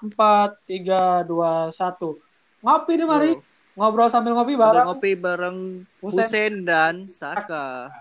empat 0.00 0.64
tiga 0.64 1.20
dua 1.26 1.68
satu 1.68 2.16
ngopi 2.64 2.96
nih 2.96 3.06
mari 3.06 3.30
ngobrol 3.76 4.08
sambil 4.08 4.32
ngopi 4.32 4.56
Sambil 4.56 4.64
bareng 4.64 4.86
ngopi 4.88 5.10
bareng 5.18 5.56
Husen. 6.00 6.24
Husen 6.24 6.52
dan 6.64 6.94
Saka. 7.08 7.92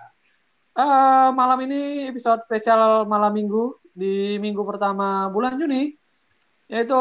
Eh, 0.71 1.29
malam 1.35 1.59
ini 1.67 2.07
episode 2.07 2.47
spesial 2.47 3.03
malam 3.03 3.35
minggu 3.35 3.75
di 3.91 4.39
minggu 4.39 4.63
pertama 4.63 5.27
bulan 5.27 5.59
Juni 5.59 5.99
yaitu 6.71 6.95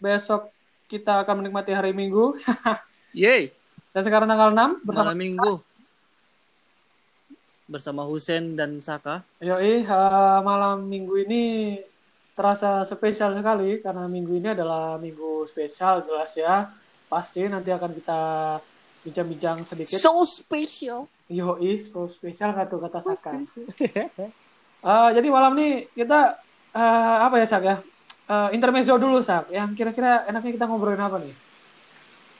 besok 0.00 0.48
kita 0.88 1.20
akan 1.20 1.44
menikmati 1.44 1.76
hari 1.76 1.92
Minggu 1.92 2.32
Yeay, 3.16 3.52
dan 3.96 4.02
sekarang 4.04 4.28
tanggal 4.28 4.52
6 4.52 4.84
bersama 4.84 5.12
malam 5.12 5.20
minggu. 5.20 5.52
Bersama 7.64 8.02
Husen 8.04 8.52
dan 8.52 8.76
Saka. 8.84 9.24
Yoi, 9.40 9.88
eh, 9.88 10.38
malam 10.44 10.84
minggu 10.84 11.24
ini 11.24 11.44
terasa 12.36 12.84
spesial 12.84 13.32
sekali 13.32 13.80
karena 13.80 14.04
minggu 14.04 14.32
ini 14.36 14.48
adalah 14.52 15.00
minggu 15.00 15.48
spesial 15.48 16.04
jelas 16.04 16.36
ya. 16.36 16.68
Pasti 17.08 17.48
nanti 17.48 17.72
akan 17.72 17.90
kita 17.96 18.20
bincang-bincang 19.00 19.64
sedikit. 19.64 19.96
So 19.96 20.26
special. 20.28 21.08
Yoi, 21.32 21.80
so 21.80 22.04
spesial 22.06 22.52
nggak 22.52 22.68
tuh 22.68 22.78
kata 22.84 23.00
Saka. 23.00 23.30
Eh, 24.86 25.10
jadi 25.18 25.28
malam 25.34 25.58
ini 25.58 25.88
kita 25.98 26.38
eh, 26.70 27.16
apa 27.26 27.42
ya 27.42 27.46
Sak 27.48 27.62
ya? 27.64 27.82
Eh, 28.30 28.48
intermezzo 28.54 28.94
dulu 28.94 29.18
Sak. 29.18 29.50
Yang 29.50 29.74
kira-kira 29.74 30.22
enaknya 30.30 30.52
kita 30.54 30.66
ngobrolin 30.70 31.02
apa 31.02 31.18
nih? 31.18 31.34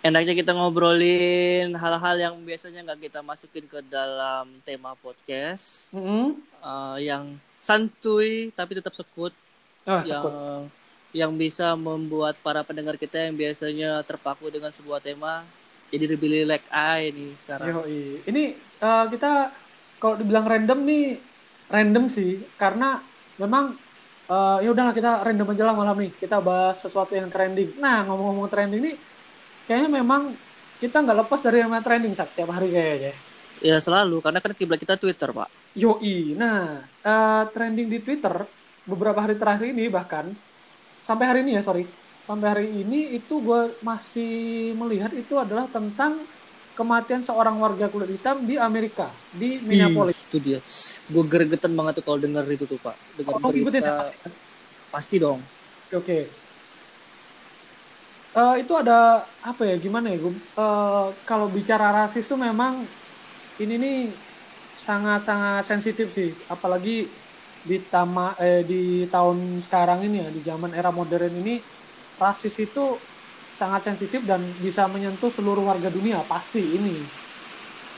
Enaknya 0.06 0.34
kita 0.38 0.54
ngobrolin 0.54 1.74
hal-hal 1.74 2.14
yang 2.14 2.34
biasanya 2.46 2.86
nggak 2.86 3.10
kita 3.10 3.18
masukin 3.26 3.66
ke 3.66 3.82
dalam 3.90 4.62
tema 4.62 4.94
podcast. 4.94 5.90
Mm-mm. 5.90 6.38
Eh, 6.38 6.96
yang 7.10 7.34
santuy 7.58 8.54
tapi 8.54 8.78
tetap 8.78 8.94
sekut. 8.94 9.34
Oh, 9.86 10.02
yang 10.02 10.04
sekut. 10.04 10.32
yang 11.14 11.32
bisa 11.38 11.78
membuat 11.78 12.34
para 12.42 12.66
pendengar 12.66 12.98
kita 12.98 13.22
yang 13.22 13.38
biasanya 13.38 14.02
terpaku 14.02 14.50
dengan 14.50 14.74
sebuah 14.74 14.98
tema 14.98 15.46
jadi 15.90 16.04
lebih 16.10 16.28
relax 16.42 16.62
aja 16.74 17.14
nih 17.14 17.30
sekarang. 17.38 17.66
Yoi. 17.70 18.02
Ini 18.26 18.42
eh, 18.58 19.04
kita 19.14 19.32
kalau 20.02 20.18
dibilang 20.18 20.46
random 20.46 20.78
nih 20.82 21.06
random 21.70 22.04
sih 22.10 22.42
karena 22.58 22.98
memang 23.38 23.78
eh, 24.26 24.58
ya 24.66 24.68
udahlah 24.74 24.94
kita 24.94 25.22
random 25.22 25.54
aja 25.54 25.62
lah 25.70 25.74
malam 25.78 25.96
nih 26.02 26.12
kita 26.18 26.42
bahas 26.42 26.82
sesuatu 26.82 27.14
yang 27.14 27.30
trending. 27.30 27.78
Nah 27.78 28.02
ngomong-ngomong 28.10 28.50
trending 28.50 28.82
nih 28.82 28.96
kayaknya 29.70 30.02
memang 30.02 30.34
kita 30.82 31.00
nggak 31.00 31.18
lepas 31.24 31.40
dari 31.46 31.62
yang 31.62 31.72
trending 31.78 32.12
saat 32.18 32.34
tiap 32.34 32.50
hari 32.50 32.74
kayaknya. 32.74 33.14
Ya 33.62 33.80
selalu 33.80 34.20
karena 34.20 34.42
kan 34.42 34.52
kiblat 34.52 34.82
kita 34.82 34.98
Twitter 34.98 35.30
pak. 35.30 35.48
Yoi. 35.78 36.34
Nah 36.34 36.82
eh, 36.82 37.42
trending 37.54 37.86
di 37.86 37.98
Twitter 38.02 38.55
beberapa 38.90 39.18
hari 39.24 39.34
terakhir 39.40 39.66
ini 39.74 39.82
bahkan 39.96 40.26
sampai 41.08 41.24
hari 41.30 41.38
ini 41.44 41.52
ya 41.58 41.62
sorry 41.68 41.82
sampai 42.28 42.46
hari 42.52 42.64
ini 42.82 42.96
itu 43.16 43.32
gue 43.46 43.58
masih 43.88 44.28
melihat 44.80 45.10
itu 45.20 45.34
adalah 45.44 45.66
tentang 45.74 46.12
kematian 46.78 47.22
seorang 47.28 47.56
warga 47.64 47.86
kulit 47.92 48.10
hitam 48.16 48.36
di 48.50 48.54
Amerika 48.68 49.04
di 49.40 49.46
Minneapolis. 49.68 50.16
Ih, 50.16 50.26
itu 50.26 50.38
dia. 50.46 50.58
Gue 51.12 51.24
gregetan 51.32 51.72
banget 51.78 51.92
tuh 51.98 52.04
kalau 52.06 52.18
denger 52.24 52.44
itu 52.54 52.64
tuh 52.70 52.78
pak. 52.86 52.96
Dengar 53.18 53.34
Oh, 53.34 53.52
ngikutin 53.52 53.82
ya, 53.88 53.92
berita 53.92 53.92
pasti. 53.98 54.16
pasti 54.92 55.16
dong. 55.24 55.40
Oke. 55.92 56.42
Eh, 58.36 58.52
itu 58.60 58.72
ada 58.80 58.92
apa 59.48 59.62
ya? 59.70 59.74
Gimana 59.84 60.06
ya, 60.12 60.16
Gum? 60.24 60.34
Eh, 60.58 60.92
kalau 61.28 61.46
bicara 61.56 61.86
rasis 61.96 62.24
tuh 62.30 62.38
memang 62.46 62.74
ini 63.62 63.74
nih 63.82 63.94
sangat-sangat 64.86 65.62
sensitif 65.70 66.06
sih, 66.18 66.28
apalagi 66.52 66.90
di 67.66 67.82
tama 67.90 68.38
eh, 68.38 68.62
di 68.62 69.10
tahun 69.10 69.60
sekarang 69.66 70.06
ini 70.06 70.22
ya, 70.22 70.28
di 70.30 70.40
zaman 70.46 70.70
era 70.70 70.94
modern 70.94 71.34
ini 71.42 71.58
rasis 72.16 72.56
itu 72.62 72.96
sangat 73.58 73.90
sensitif 73.90 74.22
dan 74.22 74.38
bisa 74.62 74.86
menyentuh 74.86 75.28
seluruh 75.32 75.66
warga 75.66 75.90
dunia 75.90 76.22
pasti 76.30 76.62
ini. 76.62 77.02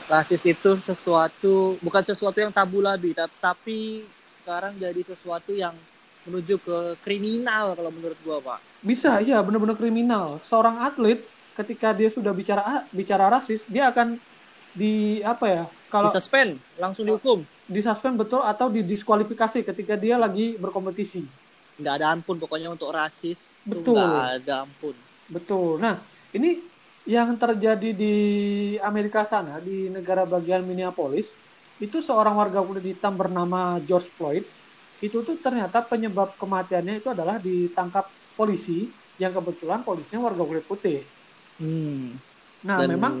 Rasis 0.09 0.41
itu 0.49 0.73
sesuatu 0.81 1.77
bukan 1.85 2.01
sesuatu 2.01 2.41
yang 2.41 2.49
tabu 2.49 2.81
lagi, 2.81 3.13
ta- 3.13 3.29
tapi 3.29 4.01
sekarang 4.41 4.73
jadi 4.81 5.05
sesuatu 5.05 5.53
yang 5.53 5.77
menuju 6.25 6.57
ke 6.57 6.77
kriminal 7.05 7.77
kalau 7.77 7.93
menurut 7.93 8.17
gua 8.25 8.41
pak. 8.41 8.59
Bisa, 8.81 9.21
iya 9.21 9.37
benar-benar 9.45 9.77
kriminal. 9.77 10.41
Seorang 10.41 10.81
atlet 10.81 11.21
ketika 11.53 11.93
dia 11.93 12.09
sudah 12.09 12.33
bicara 12.33 12.87
bicara 12.89 13.29
rasis, 13.29 13.61
dia 13.69 13.93
akan 13.93 14.17
di 14.73 15.21
apa 15.21 15.45
ya? 15.45 15.63
Kalau 15.93 16.09
Bisa 16.09 16.23
spend 16.23 16.57
langsung 16.81 17.05
dihukum. 17.05 17.45
Disuspend 17.69 18.17
betul 18.17 18.41
atau 18.41 18.67
didiskualifikasi 18.67 19.61
ketika 19.61 19.93
dia 19.93 20.17
lagi 20.17 20.57
berkompetisi. 20.57 21.21
Nggak 21.77 21.93
ada 22.01 22.07
ampun 22.17 22.35
pokoknya 22.41 22.73
untuk 22.73 22.89
rasis. 22.89 23.37
Betul. 23.61 23.95
Nggak 23.95 24.43
ada 24.43 24.53
ampun. 24.65 24.95
Betul. 25.29 25.77
Nah, 25.77 26.01
ini 26.33 26.59
yang 27.05 27.37
terjadi 27.37 27.93
di 27.93 28.15
Amerika 28.81 29.21
sana, 29.21 29.61
di 29.61 29.87
negara 29.87 30.25
bagian 30.25 30.65
Minneapolis, 30.65 31.37
itu 31.79 32.01
seorang 32.01 32.35
warga 32.35 32.59
kulit 32.59 32.83
hitam 32.83 33.15
bernama 33.15 33.79
George 33.85 34.11
Floyd, 34.17 34.43
itu 34.99 35.23
tuh 35.23 35.37
ternyata 35.39 35.79
penyebab 35.85 36.35
kematiannya 36.35 36.99
itu 36.99 37.07
adalah 37.13 37.39
ditangkap 37.39 38.09
polisi, 38.35 38.89
yang 39.19 39.31
kebetulan 39.35 39.83
polisinya 39.85 40.27
warga 40.27 40.43
kulit 40.43 40.65
putih. 40.67 40.99
Hmm. 41.59 42.17
Nah, 42.65 42.77
Dan- 42.83 42.91
memang 42.97 43.13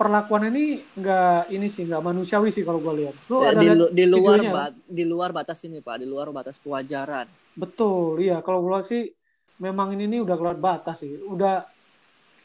perlakuan 0.00 0.48
ini 0.48 0.80
nggak 0.96 1.52
ini 1.52 1.68
sih 1.68 1.84
nggak 1.84 2.00
manusiawi 2.00 2.48
sih 2.48 2.64
kalau 2.64 2.80
gue 2.80 3.04
lihat. 3.04 3.14
Lu 3.28 3.44
ada 3.44 3.60
di, 3.60 3.68
di 3.92 4.04
luar 4.08 4.40
videonya? 4.40 4.52
ba- 4.56 4.72
di 4.72 5.04
luar 5.04 5.30
batas 5.36 5.60
ini 5.68 5.84
pak, 5.84 6.00
di 6.00 6.06
luar 6.08 6.32
batas 6.32 6.56
kewajaran. 6.56 7.28
Betul, 7.52 8.24
iya. 8.24 8.40
Kalau 8.40 8.64
gue 8.64 8.80
sih 8.80 9.12
memang 9.60 9.92
ini 9.92 10.08
nih 10.08 10.24
udah 10.24 10.36
keluar 10.40 10.56
batas 10.56 11.04
sih. 11.04 11.20
Udah, 11.20 11.68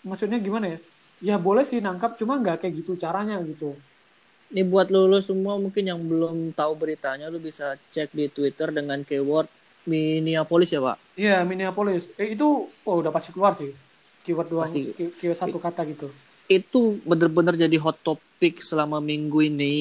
maksudnya 0.04 0.36
gimana 0.44 0.76
ya? 0.76 0.80
Ya 1.24 1.36
boleh 1.40 1.64
sih 1.64 1.80
nangkap, 1.80 2.20
cuma 2.20 2.36
nggak 2.44 2.68
kayak 2.68 2.84
gitu 2.84 3.00
caranya 3.00 3.40
gitu. 3.48 3.72
Ini 4.52 4.68
buat 4.68 4.92
lu, 4.92 5.08
lu 5.08 5.24
semua 5.24 5.56
mungkin 5.56 5.88
yang 5.88 5.98
belum 6.04 6.52
tahu 6.52 6.76
beritanya, 6.76 7.32
lu 7.32 7.40
bisa 7.40 7.80
cek 7.96 8.12
di 8.12 8.28
Twitter 8.28 8.76
dengan 8.76 9.00
keyword 9.08 9.48
Minneapolis 9.88 10.76
ya 10.76 10.84
pak. 10.84 10.98
Iya, 11.16 11.40
Minneapolis. 11.48 12.12
Eh, 12.20 12.36
itu, 12.36 12.68
oh 12.68 12.96
udah 13.00 13.16
pasti 13.16 13.32
keluar 13.32 13.56
sih. 13.56 13.72
Keyword 14.28 14.52
key- 14.92 15.14
keyword 15.16 15.40
satu 15.40 15.58
kata 15.62 15.88
gitu. 15.88 16.12
Itu 16.46 17.02
bener-bener 17.02 17.58
jadi 17.58 17.78
hot 17.82 17.98
topic 18.06 18.62
selama 18.62 19.02
minggu 19.02 19.50
ini. 19.50 19.78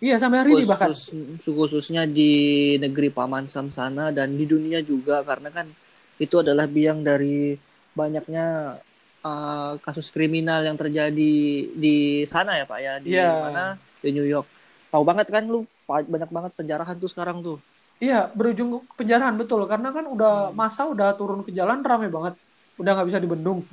Iya, 0.00 0.16
sampai 0.16 0.40
hari 0.40 0.50
ini 0.56 0.64
bahkan. 0.64 0.88
Khusus, 0.92 1.12
khususnya 1.44 2.08
di 2.08 2.32
negeri 2.80 3.12
Paman 3.12 3.52
Sam 3.52 3.68
sana 3.68 4.08
dan 4.08 4.32
di 4.32 4.48
dunia 4.48 4.80
juga 4.80 5.20
karena 5.20 5.52
kan 5.52 5.68
itu 6.16 6.40
adalah 6.40 6.64
biang 6.64 7.04
dari 7.04 7.54
banyaknya 7.92 8.78
uh, 9.22 9.72
kasus 9.84 10.08
kriminal 10.08 10.64
yang 10.64 10.78
terjadi 10.78 11.34
di 11.74 11.96
sana 12.24 12.58
ya 12.58 12.64
pak 12.64 12.78
ya 12.80 12.94
di 13.02 13.10
Iya. 13.14 13.30
mana 13.44 13.64
di 14.00 14.08
New 14.14 14.26
York. 14.26 14.46
Tahu 14.88 15.02
banget 15.04 15.28
kan 15.28 15.44
lu 15.44 15.68
banyak 15.84 16.30
banget 16.32 16.52
penjarahan 16.56 16.96
tuh 16.96 17.10
sekarang 17.10 17.44
tuh. 17.44 17.58
Iya, 17.98 18.30
berujung 18.30 18.86
penjarahan 18.94 19.34
betul. 19.34 19.66
Karena 19.66 19.90
kan 19.90 20.06
udah 20.06 20.54
masa 20.54 20.86
udah 20.86 21.12
turun 21.18 21.42
ke 21.42 21.50
jalan 21.50 21.82
rame 21.82 22.06
banget. 22.08 22.38
Udah 22.78 22.94
nggak 22.94 23.08
bisa 23.10 23.18
dibendung. 23.18 23.66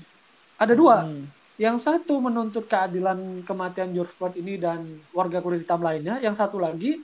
Ada 0.58 0.74
dua. 0.74 1.06
Hmm. 1.06 1.30
Yang 1.64 1.78
satu 1.88 2.14
menuntut 2.26 2.68
keadilan 2.72 3.20
kematian 3.48 3.90
George 3.96 4.12
Floyd 4.18 4.36
ini 4.36 4.60
dan 4.60 4.80
warga 5.18 5.40
kulit 5.44 5.64
hitam 5.64 5.80
lainnya. 5.80 6.20
Yang 6.26 6.36
satu 6.44 6.58
lagi 6.60 7.00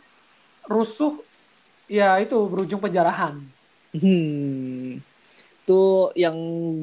rusuh, 0.68 1.14
ya 1.88 2.18
itu 2.24 2.36
berujung 2.52 2.82
penjarahan. 2.86 3.36
Hmm. 3.92 5.04
Tuh 5.68 6.12
yang 6.24 6.38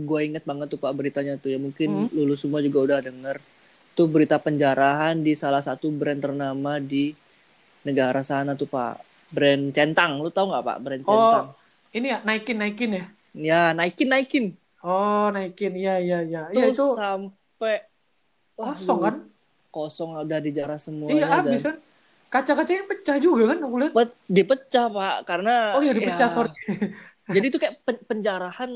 gue 0.08 0.20
inget 0.28 0.44
banget 0.50 0.66
tuh 0.72 0.80
Pak 0.84 0.92
beritanya 0.98 1.34
tuh 1.42 1.50
ya 1.54 1.58
mungkin 1.66 1.88
Hmm. 1.88 2.08
lulus 2.16 2.40
semua 2.44 2.60
juga 2.66 2.78
udah 2.86 2.98
denger. 3.08 3.36
Tuh 3.96 4.06
berita 4.14 4.36
penjarahan 4.46 5.16
di 5.26 5.32
salah 5.42 5.62
satu 5.68 5.86
brand 5.90 6.20
ternama 6.24 6.72
di 6.80 7.16
negara 7.86 8.22
sana 8.30 8.52
tuh 8.60 8.68
Pak. 8.70 8.94
Brand 9.34 9.64
centang, 9.76 10.12
lu 10.24 10.30
tahu 10.32 10.46
nggak 10.52 10.64
Pak 10.68 10.78
brand 10.84 11.04
centang? 11.04 11.46
Oh, 11.46 11.54
ini 11.96 12.06
ya 12.12 12.18
naikin 12.26 12.56
naikin 12.60 12.90
ya. 12.98 13.04
Ya 13.34 13.72
naikin 13.76 14.08
naikin. 14.12 14.44
Oh 14.84 15.22
naikin, 15.34 15.72
iya 15.80 15.92
iya 16.04 16.16
iya. 16.28 16.38
Tuh 16.54 16.60
Iya 16.60 16.66
itu 16.72 16.86
sampai 16.98 17.47
Wah, 17.58 17.80
kosong 18.58 18.98
kan? 19.02 19.14
Kosong 19.68 20.10
udah 20.24 20.38
dijarah 20.40 20.78
semuanya 20.80 21.14
Iya 21.14 21.26
habis 21.28 21.60
dan 21.62 21.66
kan. 21.68 21.76
Kaca-kacanya 22.28 22.84
pecah 22.84 23.16
juga 23.16 23.42
kan 23.54 23.58
aku 23.64 23.76
lihat. 23.80 23.92
Pe- 23.96 24.16
dipecah 24.28 24.86
Pak 24.92 25.16
karena 25.24 25.54
Oh 25.76 25.82
iya 25.82 25.92
dipecah 25.96 26.28
ya, 26.28 26.34
sorry. 26.34 26.50
Jadi 27.34 27.46
itu 27.48 27.58
kayak 27.60 27.74
pen- 27.84 28.04
penjarahan 28.04 28.70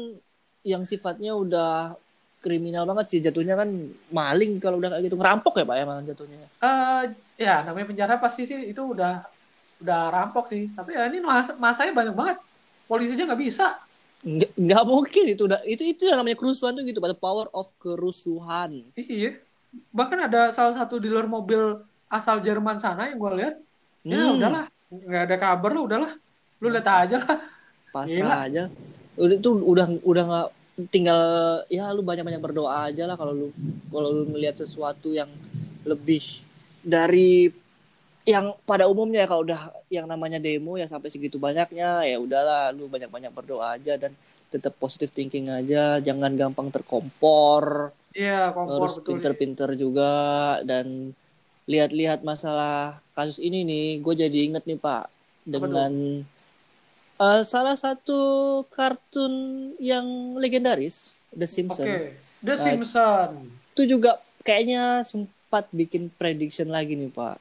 yang 0.63 0.83
sifatnya 0.87 1.35
udah 1.35 1.97
kriminal 2.43 2.83
banget 2.87 3.07
sih 3.07 3.21
jatuhnya 3.23 3.55
kan 3.55 3.71
maling 4.11 4.59
kalau 4.59 4.83
udah 4.83 4.91
kayak 4.91 5.07
gitu 5.07 5.15
ngerampok 5.15 5.63
ya 5.63 5.65
pak 5.67 5.77
ya 5.79 5.85
malah 5.87 6.03
jatuhnya 6.03 6.39
Eh 6.59 7.03
ya 7.39 7.63
namanya 7.63 7.87
penjara 7.87 8.15
pasti 8.19 8.43
sih 8.47 8.59
itu 8.75 8.83
udah 8.83 9.23
udah 9.83 10.01
rampok 10.11 10.51
sih. 10.51 10.71
Tapi 10.75 10.95
ya 10.95 11.07
ini 11.11 11.23
mas 11.23 11.51
masanya 11.59 11.95
banyak 11.95 12.15
banget. 12.15 12.37
Polisi 12.87 13.15
aja 13.15 13.31
nggak 13.31 13.43
bisa. 13.43 13.79
Nggak 14.23 14.51
nggak 14.55 14.85
mungkin 14.87 15.25
itu 15.35 15.43
udah 15.51 15.61
itu 15.67 15.83
itu 15.83 16.03
yang 16.07 16.23
namanya 16.23 16.39
kerusuhan 16.39 16.79
tuh 16.79 16.87
gitu 16.87 17.03
pada 17.03 17.15
power 17.15 17.51
of 17.51 17.71
kerusuhan 17.77 18.87
Iya. 18.95 19.43
Bahkan 19.91 20.19
ada 20.31 20.53
salah 20.53 20.77
satu 20.77 21.01
dealer 21.01 21.25
mobil 21.25 21.81
asal 22.07 22.45
Jerman 22.45 22.77
sana 22.77 23.09
yang 23.09 23.17
gue 23.19 23.33
lihat. 23.41 23.55
Ya 24.05 24.21
Hmm. 24.21 24.37
udahlah, 24.37 24.65
nggak 24.93 25.23
ada 25.27 25.37
kabar 25.41 25.71
lah, 25.73 25.83
udahlah. 25.83 26.13
Lu 26.61 26.69
lihat 26.69 26.87
aja 26.87 27.17
lah. 27.19 27.39
Pasrah 27.89 28.45
aja 28.47 28.65
udah 29.17 29.37
tuh 29.41 29.61
udah 29.61 29.87
udah 30.01 30.23
nggak 30.25 30.49
tinggal 30.89 31.21
ya 31.69 31.93
lu 31.93 32.01
banyak-banyak 32.01 32.41
berdoa 32.41 32.89
aja 32.89 33.05
lah 33.05 33.17
kalau 33.21 33.37
lu 33.37 33.47
kalau 33.93 34.09
lu 34.09 34.25
melihat 34.33 34.57
sesuatu 34.57 35.13
yang 35.13 35.29
lebih 35.85 36.25
dari 36.81 37.53
yang 38.23 38.55
pada 38.63 38.87
umumnya 38.87 39.27
ya 39.27 39.29
kalau 39.29 39.43
udah 39.43 39.75
yang 39.91 40.07
namanya 40.07 40.39
demo 40.39 40.79
ya 40.79 40.87
sampai 40.87 41.11
segitu 41.11 41.43
banyaknya 41.43 42.07
ya 42.07 42.17
udahlah 42.23 42.71
lu 42.71 42.87
banyak-banyak 42.87 43.35
berdoa 43.35 43.75
aja 43.75 43.99
dan 43.99 44.15
tetap 44.53 44.79
positive 44.79 45.11
thinking 45.11 45.51
aja 45.51 45.99
jangan 45.99 46.37
gampang 46.39 46.69
terkompor. 46.71 47.91
Iya, 48.13 48.53
kompor 48.53 48.87
harus 48.87 49.01
pinter-pinter 49.01 49.73
juga 49.75 50.13
dan 50.63 51.17
lihat-lihat 51.65 52.21
masalah 52.23 53.01
kasus 53.17 53.41
ini 53.41 53.65
nih 53.65 53.87
gue 54.05 54.15
jadi 54.15 54.39
inget 54.53 54.65
nih 54.69 54.77
pak 54.77 55.09
dengan 55.43 56.23
eh, 57.17 57.43
salah 57.43 57.75
satu 57.75 58.21
kartun 58.69 59.33
yang 59.81 60.37
legendaris 60.37 61.17
The 61.33 61.49
Simpsons. 61.49 62.13
The 62.43 62.55
Nah, 62.59 62.59
Simpson. 62.59 63.29
itu 63.73 63.83
juga 63.87 64.19
kayaknya 64.43 65.07
sempat 65.07 65.71
bikin 65.71 66.11
prediction 66.11 66.69
lagi 66.69 66.99
nih 66.99 67.09
pak 67.09 67.39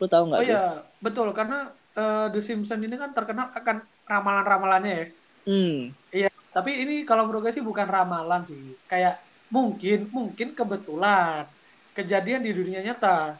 lu 0.00 0.06
tahu 0.08 0.32
nggak 0.32 0.40
Oh 0.40 0.46
iya, 0.46 0.64
betul 0.98 1.28
karena 1.30 1.68
eh, 1.92 2.26
The 2.32 2.40
Simpson 2.40 2.80
ini 2.80 2.96
kan 2.96 3.12
terkenal 3.12 3.52
akan 3.52 3.76
ramalan-ramalannya 4.08 4.92
ya. 4.92 5.06
Hmm. 5.44 5.76
Iya, 6.10 6.30
tapi 6.50 6.80
ini 6.80 7.04
kalau 7.04 7.28
menurut 7.28 7.44
gue 7.44 7.52
sih 7.52 7.60
bukan 7.60 7.84
ramalan 7.84 8.42
sih. 8.44 8.56
Kayak 8.86 9.20
mungkin, 9.48 10.08
mungkin 10.08 10.56
kebetulan 10.56 11.44
kejadian 11.92 12.40
di 12.40 12.50
dunia 12.50 12.80
nyata. 12.80 13.36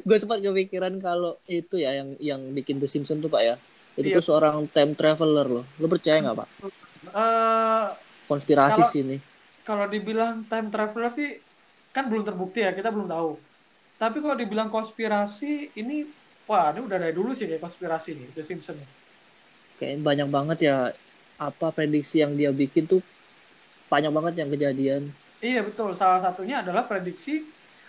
gue 0.00 0.16
sempat 0.16 0.40
kepikiran 0.40 0.96
kalau 0.96 1.36
itu 1.44 1.76
ya 1.76 1.92
yang 1.92 2.16
yang 2.16 2.40
bikin 2.50 2.80
The 2.80 2.88
Simpsons 2.88 3.20
tuh 3.20 3.28
pak 3.28 3.42
ya 3.44 3.54
itu 3.92 4.08
Iya. 4.08 4.16
tuh 4.16 4.24
seorang 4.24 4.64
time 4.72 4.96
traveler 4.96 5.44
loh 5.44 5.64
lu 5.76 5.86
percaya 5.86 6.24
nggak 6.24 6.36
pak 6.36 6.48
Eh 7.06 7.84
konspirasi 8.24 8.80
Kalau- 8.80 8.90
sih 8.90 9.00
ini 9.04 9.16
kalau 9.60 9.84
dibilang 9.86 10.48
time 10.48 10.72
traveler 10.72 11.12
sih 11.12 11.36
kan 11.90 12.06
belum 12.06 12.22
terbukti 12.22 12.60
ya, 12.60 12.70
kita 12.70 12.88
belum 12.88 13.08
tahu. 13.08 13.40
Tapi 13.96 14.16
kalau 14.18 14.34
dibilang 14.34 14.68
konspirasi, 14.68 15.72
ini 15.74 16.04
wah 16.44 16.68
ini 16.68 16.80
udah 16.80 16.98
dari 16.98 17.10
dulu 17.10 17.32
sih 17.32 17.44
kayak 17.44 17.60
konspirasi 17.60 18.14
nih 18.14 18.28
The 18.32 18.42
Simpson. 18.42 18.76
kayak 19.76 20.00
banyak 20.00 20.28
banget 20.28 20.58
ya 20.62 20.76
apa 21.36 21.68
prediksi 21.68 22.18
yang 22.18 22.32
dia 22.32 22.48
bikin 22.48 22.86
tuh 22.86 23.04
banyak 23.86 24.08
banget 24.08 24.34
yang 24.38 24.48
kejadian 24.48 25.02
Iya 25.36 25.60
betul. 25.60 25.92
Salah 25.92 26.18
satunya 26.18 26.60
adalah 26.60 26.82
prediksi 26.82 27.44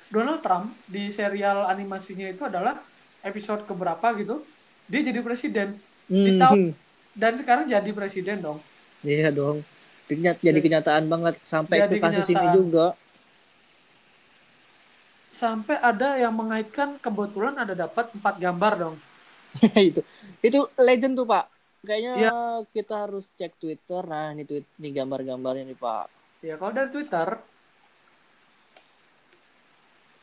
Donald 0.05 0.41
Trump 0.41 0.75
di 0.83 1.07
serial 1.09 1.63
animasinya 1.65 2.27
itu 2.27 2.43
adalah 2.43 2.75
episode 3.21 3.63
keberapa 3.63 4.03
gitu. 4.15 4.43
Dia 4.85 4.99
jadi 5.01 5.19
presiden 5.19 5.79
Di 6.05 6.15
Hmm, 6.29 6.39
tahun- 6.41 6.75
dan 7.13 7.33
sekarang 7.33 7.65
jadi 7.65 7.87
presiden 7.89 8.39
dong. 8.39 8.59
iya 9.01 9.27
dong 9.29 9.63
Ternyata 10.05 10.39
jadi 10.39 10.59
kenyataan 10.59 11.03
banget 11.05 11.35
sampai 11.41 11.77
Jadi 11.81 11.93
ke 11.93 11.99
kasus 12.01 12.25
ini 12.25 12.35
kenyataan. 12.35 12.55
juga 12.57 12.85
Sampai 15.37 15.77
ada 15.89 16.09
yang 16.23 16.33
mengaitkan 16.33 16.89
kebetulan 17.05 17.53
ada 17.63 17.73
dapat 17.83 18.05
empat 18.17 18.35
gambar 18.43 18.73
dong. 18.83 18.95
itu 19.89 20.01
itu 20.43 20.59
legend 20.77 21.13
tuh 21.17 21.25
pak 21.25 21.45
kayaknya 21.87 22.13
Iya. 22.17 22.31
kita 22.75 22.93
harus 23.07 23.25
cek 23.37 23.53
Twitter 23.61 24.01
nah 24.05 24.33
ini 24.33 24.43
tweet 24.49 24.65
ini 24.79 24.89
gambar-gambarnya 24.93 25.63
nih 25.69 25.77
pak 25.77 26.05
Ya 26.45 26.53
kalau 26.59 26.71
dari 26.77 26.89
Twitter 26.93 27.27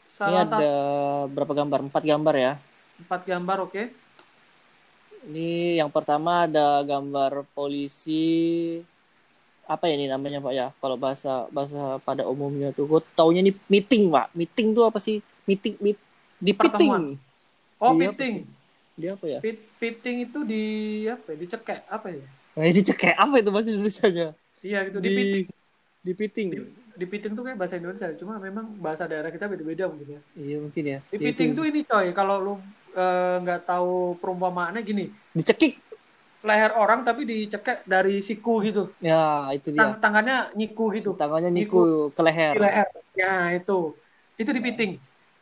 ini 0.05 0.09
salah 0.11 0.43
ada 0.47 0.47
satu 0.47 0.65
berapa 1.35 1.53
gambar 1.59 1.81
empat 1.91 2.03
gambar 2.07 2.35
ya 2.39 2.53
empat 3.03 3.21
gambar 3.27 3.59
oke. 3.67 3.83
Ini 5.25 5.81
yang 5.81 5.89
pertama 5.89 6.45
ada 6.45 6.85
gambar 6.85 7.49
polisi 7.57 8.23
apa 9.65 9.85
ya 9.89 9.95
ini 9.97 10.07
namanya 10.09 10.39
Pak 10.41 10.53
ya? 10.53 10.67
Kalau 10.79 10.97
bahasa 10.97 11.49
bahasa 11.51 11.99
pada 12.05 12.25
umumnya 12.29 12.71
tuh 12.71 12.85
gue 12.89 13.01
taunya 13.17 13.41
ini 13.41 13.53
meeting 13.69 14.13
Pak. 14.13 14.33
Meeting 14.37 14.77
tuh 14.77 14.85
apa 14.89 15.01
sih? 15.01 15.21
Meeting 15.49 15.77
meet 15.81 15.99
di 16.41 16.53
Pertemuan. 16.53 17.17
meeting. 17.17 17.83
Oh 17.83 17.93
Iya, 17.93 18.11
fitting. 18.13 18.37
Dia 18.95 19.11
apa 19.19 19.27
ya? 19.27 19.39
Fitting 19.81 20.17
itu 20.31 20.39
di 20.47 20.63
apa 21.11 21.27
ya? 21.35 21.37
Dicekek 21.41 21.81
apa 21.91 22.09
ya? 22.13 22.25
Nah, 22.55 22.65
ini 22.71 22.81
cek 22.87 23.19
apa 23.19 23.35
itu 23.43 23.51
bahasa 23.51 23.69
Indonesianya? 23.75 24.29
Iya 24.63 24.79
gitu 24.89 24.99
di, 25.03 25.11
Di 25.11 25.23
di 26.05 26.13
meeting. 26.15 26.49
Di, 26.55 26.59
di 26.95 27.05
fitting 27.11 27.33
tuh 27.35 27.43
kayak 27.43 27.59
bahasa 27.59 27.75
Indonesia, 27.77 28.09
cuma 28.15 28.39
memang 28.39 28.79
bahasa 28.79 29.11
daerah 29.11 29.29
kita 29.35 29.51
beda-beda 29.51 29.91
mungkin 29.91 30.17
ya. 30.17 30.21
Iya 30.39 30.57
mungkin 30.63 30.83
ya. 30.87 30.99
Di 31.11 31.17
Ya, 31.19 31.31
itu. 31.35 31.53
tuh 31.59 31.65
ini 31.67 31.81
coy, 31.83 32.07
kalau 32.15 32.37
lu 32.39 32.55
eh, 32.95 33.37
nggak 33.43 33.67
tahu 33.67 34.15
perumpamaannya 34.23 34.81
gini, 34.87 35.11
dicekik. 35.35 35.83
Leher 36.45 36.77
orang 36.77 37.01
tapi 37.03 37.25
dicekek 37.25 37.89
dari 37.89 38.21
siku 38.21 38.61
gitu, 38.61 38.93
Ya, 39.01 39.49
itu 39.51 39.73
Tang- 39.73 39.97
dia. 39.97 40.01
tangannya 40.01 40.37
nyiku 40.53 40.93
gitu, 40.93 41.17
Tangannya 41.17 41.49
niku 41.49 42.13
ke 42.13 42.21
leher. 42.21 42.53
di 42.53 42.61
leher. 42.61 42.89
Ya 43.17 43.49
itu, 43.51 43.97
itu 44.37 44.51
di 44.53 44.61
fitting. 44.61 44.93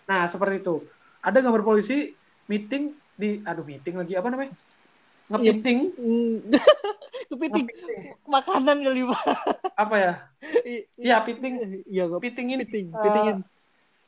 Nah 0.07 0.25
seperti 0.25 0.63
itu. 0.63 0.87
Ada 1.19 1.39
gambar 1.39 1.63
polisi 1.63 2.15
meeting 2.47 2.95
di, 3.13 3.43
aduh 3.43 3.63
meeting 3.63 3.99
lagi 3.99 4.15
apa 4.15 4.31
namanya? 4.31 4.55
Ngepiting. 5.27 5.79
Kepiting 7.31 7.67
ngepiting. 7.71 8.03
makanan 8.25 8.77
kali 8.81 9.03
Pak. 9.03 9.23
apa 9.75 9.95
ya? 9.97 10.13
I- 10.63 10.85
i- 10.85 10.87
Iya 11.03 11.17
piting, 11.23 11.55
Iya, 11.83 12.05
piting 12.15 12.47
ini 12.53 12.63
piting, 12.63 12.87
eh, 12.91 13.03
pitingin. 13.03 13.39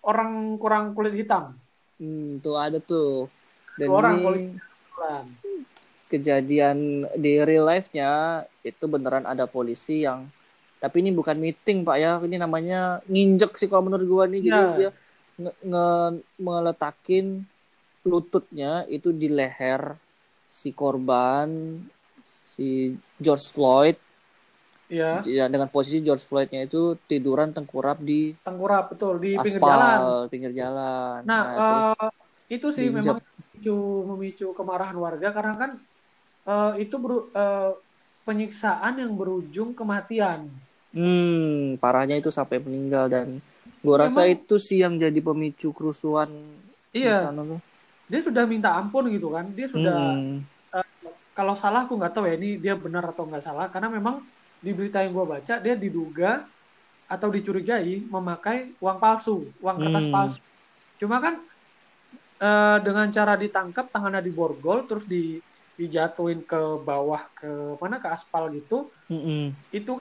orang 0.02 0.30
kurang 0.58 0.92
kulit 0.92 1.14
hitam. 1.16 1.56
Hmm, 1.96 2.38
tuh 2.38 2.54
ada 2.54 2.78
tuh. 2.78 3.26
Dan 3.74 3.88
orang 3.88 4.14
ini 4.14 4.22
polisi. 4.22 4.46
Kebetulan. 4.54 5.24
Kejadian 6.14 6.76
di 7.18 7.32
real 7.42 7.66
life-nya 7.66 8.10
itu 8.62 8.84
beneran 8.86 9.26
ada 9.26 9.44
polisi 9.50 10.06
yang 10.06 10.30
tapi 10.82 11.00
ini 11.00 11.10
bukan 11.16 11.40
meeting 11.40 11.80
Pak 11.80 11.96
ya, 11.96 12.12
ini 12.20 12.36
namanya 12.36 13.00
nginjek 13.08 13.56
sih 13.56 13.68
kalau 13.72 13.88
menurut 13.88 14.04
gua 14.04 14.24
nih. 14.28 14.40
Jadi 14.44 14.52
Iya. 14.52 14.68
dia 14.76 14.90
nge, 15.40 15.52
nge- 15.64 16.20
meletakin 16.36 17.26
lututnya 18.04 18.84
itu 18.92 19.08
di 19.16 19.32
leher 19.32 19.96
si 20.44 20.76
korban 20.76 21.48
si 22.28 22.92
George 23.16 23.46
Floyd 23.48 23.96
Iya, 24.92 25.24
Ya, 25.24 25.48
dengan 25.48 25.72
posisi 25.72 26.04
George 26.04 26.20
Floyd-nya 26.28 26.68
itu 26.68 27.00
tiduran 27.08 27.50
tengkurap 27.56 27.98
di 28.04 28.36
tengkurap 28.44 28.92
betul 28.92 29.16
di 29.16 29.40
pinggir 29.40 29.62
jalan. 29.64 29.98
aspal 29.98 30.28
pinggir 30.28 30.52
jalan. 30.52 31.20
Nah, 31.24 31.42
terus 31.64 31.88
eh, 31.96 32.10
itu 32.52 32.68
sih 32.68 32.86
memang 32.92 33.16
memicu, 33.16 33.76
memicu 34.12 34.46
kemarahan 34.52 34.96
warga 35.00 35.28
karena 35.32 35.54
kan 35.56 35.70
eh, 36.48 36.72
itu 36.84 36.94
beru- 37.02 37.30
eh, 37.36 37.72
penyiksaan 38.26 38.94
yang 39.02 39.12
berujung 39.20 39.70
kematian. 39.78 40.40
Hmm, 40.94 41.74
parahnya 41.82 42.14
itu 42.22 42.30
sampai 42.38 42.58
meninggal 42.66 43.04
dan 43.14 43.26
gua 43.82 43.96
rasa 44.06 44.22
itu 44.30 44.54
sih 44.66 44.78
yang 44.84 44.94
jadi 45.04 45.18
pemicu 45.26 45.68
kerusuhan 45.76 46.30
di 47.02 47.10
Iya, 47.10 47.12
sana 47.20 47.40
tuh. 47.50 47.60
dia 48.10 48.20
sudah 48.26 48.44
minta 48.52 48.68
ampun 48.80 49.04
gitu 49.14 49.26
kan. 49.36 49.46
Dia 49.58 49.66
sudah 49.74 49.94
Hmm, 50.12 50.46
kalau 51.36 51.54
salah 51.62 51.80
aku 51.86 51.94
nggak 51.98 52.12
tahu 52.14 52.24
ya 52.30 52.34
ini 52.38 52.48
dia 52.64 52.74
benar 52.84 53.04
atau 53.12 53.24
nggak 53.28 53.42
salah 53.46 53.66
karena 53.72 53.88
memang 53.96 54.16
di 54.64 54.70
berita 54.76 54.98
yang 55.04 55.12
gue 55.18 55.26
baca 55.34 55.54
dia 55.64 55.74
diduga 55.76 56.46
atau 57.10 57.28
dicurigai 57.36 58.06
memakai 58.14 58.58
uang 58.82 58.98
palsu, 59.02 59.52
uang 59.62 59.78
kertas 59.82 60.06
Hmm. 60.06 60.12
palsu. 60.12 60.40
Cuma 61.00 61.18
kan 61.24 61.34
eh, 62.42 62.76
dengan 62.86 63.06
cara 63.16 63.34
ditangkap 63.42 63.84
tangannya 63.94 64.22
diborgol 64.28 64.78
terus 64.88 65.04
di 65.12 65.38
dijatuhin 65.74 66.40
ke 66.46 66.60
bawah 66.82 67.22
ke 67.34 67.50
mana 67.82 67.98
ke 67.98 68.08
aspal 68.10 68.46
gitu 68.54 68.88
mm-mm. 69.10 69.50
itu 69.74 69.98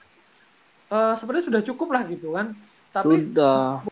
eh, 0.90 1.14
sebenarnya 1.18 1.46
sudah 1.50 1.62
cukup 1.66 1.88
lah 1.90 2.02
gitu 2.06 2.34
kan 2.34 2.54
tapi 2.94 3.26
Sudah. 3.26 3.82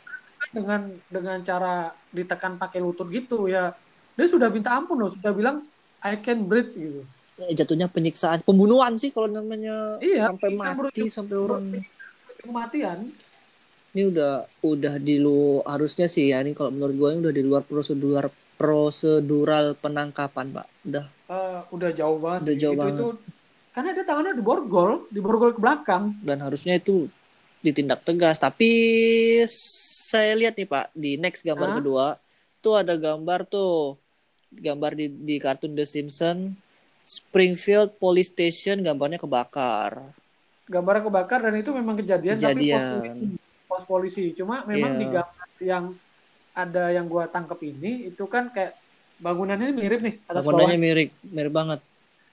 dengan 0.55 0.81
dengan 1.11 1.39
cara 1.43 1.91
ditekan 2.15 2.55
pakai 2.55 2.79
lutut 2.79 3.11
gitu 3.11 3.51
ya 3.51 3.75
dia 4.15 4.27
sudah 4.29 4.47
minta 4.53 4.71
ampun 4.77 5.01
loh 5.01 5.11
sudah 5.11 5.33
bilang 5.35 5.67
I 6.03 6.19
can 6.23 6.47
breathe 6.47 6.75
gitu 6.75 7.03
Eh, 7.41 7.57
jatuhnya 7.57 7.89
penyiksaan, 7.89 8.45
pembunuhan 8.45 8.93
sih 9.01 9.09
kalau 9.09 9.25
namanya 9.25 9.97
Iya, 10.05 10.29
sampai 10.31 10.53
mati 10.53 11.09
sampai 11.09 11.37
orang. 11.41 11.65
kematian 12.45 13.09
Ini 13.97 14.09
udah 14.09 14.33
udah 14.65 14.95
di 15.01 15.17
lu 15.17 15.65
harusnya 15.65 16.09
sih 16.13 16.29
ya 16.33 16.45
ini 16.45 16.53
kalau 16.53 16.73
menurut 16.73 16.93
gue 16.97 17.09
ini 17.13 17.19
udah 17.25 17.35
di 17.35 17.43
luar 17.45 17.63
prosedur 17.65 18.29
prosedural 18.63 19.75
penangkapan, 19.75 20.47
Pak. 20.55 20.67
Udah 20.87 21.05
eh, 21.27 21.61
udah 21.69 21.91
jauh 21.91 22.19
banget 22.19 22.41
Udah 22.47 22.55
sih. 22.55 22.63
jauh 22.63 22.73
itu, 22.73 22.81
banget. 22.81 22.95
itu 22.95 23.09
karena 23.73 23.89
dia 23.91 24.05
tangannya 24.05 24.33
diborgol 24.37 24.91
diborgol 25.09 25.51
ke 25.51 25.61
belakang 25.61 26.13
dan 26.21 26.39
harusnya 26.39 26.77
itu 26.77 27.09
ditindak 27.59 28.05
tegas 28.05 28.37
tapi 28.37 28.69
saya 29.49 30.37
lihat 30.37 30.55
nih 30.55 30.69
pak 30.69 30.93
di 30.93 31.17
next 31.17 31.41
gambar 31.41 31.69
Hah? 31.71 31.77
kedua 31.81 32.07
tuh 32.61 32.75
ada 32.77 32.93
gambar 32.95 33.49
tuh 33.49 33.97
gambar 34.53 34.93
di 34.93 35.07
di 35.09 35.37
kartun 35.37 35.73
The 35.73 35.89
Simpsons 35.89 36.53
Springfield 37.03 37.97
Police 37.97 38.29
Station 38.29 38.79
gambarnya 38.79 39.17
kebakar 39.17 40.13
gambarnya 40.65 41.03
kebakar 41.03 41.39
dan 41.41 41.55
itu 41.57 41.73
memang 41.73 41.97
kejadian, 41.97 42.37
tapi 42.37 42.69
pos 42.69 42.77
Kejadian. 42.77 42.93
polisi, 42.93 43.27
pos 43.65 43.83
polisi 43.85 44.25
cuma 44.33 44.63
memang 44.65 44.91
Iya. 44.91 45.01
di 45.01 45.07
gambar 45.09 45.49
yang 45.61 45.85
ada 46.53 46.89
yang 46.89 47.07
gua 47.07 47.25
tangkep 47.27 47.59
ini 47.65 48.09
itu 48.09 48.25
kan 48.27 48.49
kayak 48.49 48.77
bangunannya 49.17 49.71
mirip 49.71 50.01
nih 50.01 50.15
atas 50.25 50.43
bawah 50.43 50.61
bangunannya 50.61 50.79
mirip 50.79 51.09
mirip 51.25 51.53
banget 51.53 51.81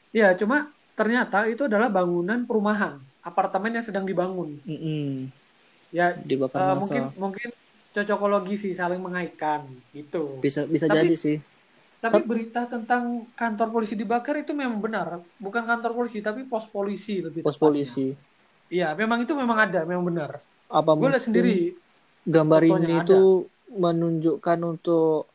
Iya, 0.10 0.34
cuma 0.34 0.66
ternyata 0.94 1.46
itu 1.46 1.64
adalah 1.64 1.86
bangunan 1.88 2.42
perumahan. 2.44 2.98
apartemen 3.20 3.70
yang 3.70 3.86
sedang 3.86 4.04
dibangun. 4.04 4.58
Mm-mm. 4.64 5.30
Ya 5.94 6.18
Dibakar 6.18 6.58
eh, 6.58 6.66
massa. 6.66 6.82
mungkin 6.82 7.04
mungkin 7.14 7.50
cocokologi 7.92 8.56
sih 8.58 8.72
saling 8.74 8.98
mengaitkan 8.98 9.70
gitu. 9.92 10.40
Bisa 10.40 10.66
bisa 10.66 10.90
Tapi- 10.90 11.06
jadi 11.06 11.14
sih. 11.14 11.38
Tapi 12.00 12.24
berita 12.24 12.64
tentang 12.64 13.28
kantor 13.36 13.70
polisi 13.70 13.94
dibakar 13.94 14.40
itu 14.40 14.50
memang 14.50 14.80
benar, 14.80 15.20
bukan 15.36 15.62
kantor 15.62 15.92
polisi 15.94 16.24
tapi 16.24 16.48
pos 16.48 16.64
polisi 16.66 17.20
lebih 17.20 17.44
Pos 17.44 17.54
tepatnya. 17.54 17.86
polisi. 17.86 18.08
Iya, 18.72 18.96
memang 18.96 19.28
itu 19.28 19.36
memang 19.36 19.58
ada, 19.60 19.84
memang 19.84 20.08
benar. 20.08 20.40
Apa 20.66 20.96
Gue 20.96 21.12
lihat 21.12 21.22
sendiri. 21.22 21.76
gambar 22.24 22.62
ini 22.64 22.98
ada. 22.98 23.20
Menunjukkan 23.70 24.60
untuk 24.66 25.30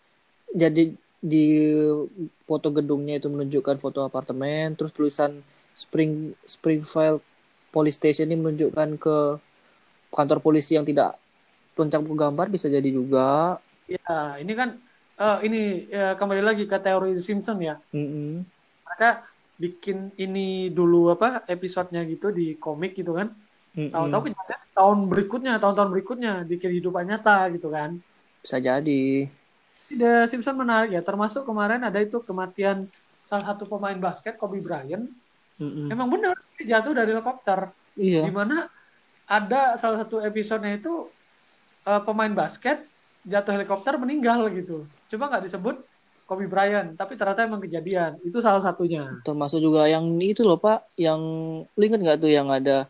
jadi 0.50 0.94
di 1.24 1.46
foto 2.44 2.68
gedungnya 2.68 3.16
itu 3.16 3.32
menunjukkan 3.32 3.80
foto 3.80 4.04
apartemen, 4.04 4.76
terus 4.76 4.92
tulisan 4.92 5.40
Spring 5.72 6.36
Springfield 6.44 7.24
Police 7.72 7.98
Station 7.98 8.30
ini 8.30 8.38
menunjukkan 8.38 8.88
ke 9.00 9.16
kantor 10.14 10.38
polisi 10.38 10.78
yang 10.78 10.86
tidak 10.86 11.18
mencampur 11.74 12.14
gambar 12.14 12.46
bisa 12.52 12.70
jadi 12.70 12.86
juga. 12.86 13.58
Ya, 13.90 14.38
ini 14.38 14.52
kan 14.54 14.78
eh, 15.18 15.38
ini 15.48 15.60
ya, 15.90 16.14
kembali 16.14 16.42
lagi 16.44 16.64
ke 16.70 16.78
teori 16.78 17.18
Simpson 17.18 17.58
ya. 17.58 17.80
Mm-mm. 17.90 18.46
Mereka 18.86 19.26
bikin 19.58 20.14
ini 20.20 20.70
dulu 20.70 21.14
apa 21.14 21.42
episodenya 21.50 22.06
gitu 22.06 22.30
di 22.30 22.54
komik 22.54 22.94
gitu 22.94 23.16
kan. 23.16 23.34
Mm-mm. 23.74 23.90
Tahu-tahu 23.90 24.30
tahun 24.70 24.98
berikutnya, 25.10 25.58
tahun-tahun 25.58 25.90
berikutnya 25.90 26.32
di 26.46 26.62
kehidupan 26.62 27.10
nyata 27.10 27.50
gitu 27.50 27.74
kan. 27.74 27.98
Bisa 28.44 28.60
jadi. 28.60 29.24
The 29.96 30.28
Simpson 30.28 30.60
menarik 30.60 30.92
ya, 30.92 31.00
termasuk 31.00 31.48
kemarin 31.48 31.80
ada 31.80 31.96
itu 31.96 32.20
kematian 32.20 32.86
salah 33.24 33.56
satu 33.56 33.64
pemain 33.64 33.96
basket 33.96 34.36
Kobe 34.36 34.60
Bryant. 34.60 35.08
Mm-mm. 35.56 35.88
Emang 35.88 36.12
benar 36.12 36.36
dia 36.60 36.76
jatuh 36.76 36.92
dari 36.92 37.16
helikopter. 37.16 37.72
Iya. 37.96 38.28
Di 38.28 38.32
mana 38.34 38.68
ada 39.24 39.80
salah 39.80 39.96
satu 40.04 40.20
episodenya 40.20 40.76
itu 40.76 41.08
eh, 41.88 42.02
pemain 42.04 42.30
basket 42.36 42.84
jatuh 43.24 43.56
helikopter 43.56 43.96
meninggal 43.96 44.52
gitu. 44.52 44.84
Cuma 45.08 45.32
nggak 45.32 45.48
disebut 45.48 45.80
Kobe 46.24 46.48
Bryant, 46.48 46.96
tapi 46.96 47.16
ternyata 47.16 47.44
emang 47.44 47.60
kejadian. 47.60 48.16
Itu 48.24 48.40
salah 48.40 48.60
satunya. 48.60 49.20
Termasuk 49.24 49.60
juga 49.60 49.88
yang 49.88 50.08
itu 50.20 50.40
loh 50.44 50.56
Pak, 50.56 50.96
yang 50.96 51.20
lu 51.64 51.82
inget 51.84 52.00
nggak 52.00 52.20
tuh 52.20 52.32
yang 52.32 52.48
ada 52.48 52.88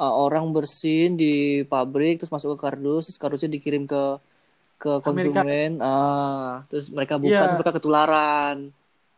uh, 0.00 0.14
orang 0.16 0.48
bersin 0.52 1.16
di 1.16 1.64
pabrik 1.68 2.20
terus 2.20 2.32
masuk 2.32 2.56
ke 2.56 2.68
kardus, 2.68 3.08
terus 3.12 3.20
kardusnya 3.20 3.52
dikirim 3.52 3.84
ke 3.84 4.16
ke 4.80 4.88
Amerika. 4.96 5.04
konsumen, 5.44 5.70
ah, 5.84 6.64
terus 6.72 6.88
mereka 6.88 7.20
buka 7.20 7.28
Iya. 7.36 7.40
terus 7.44 7.56
mereka 7.60 7.76
ketularan. 7.76 8.56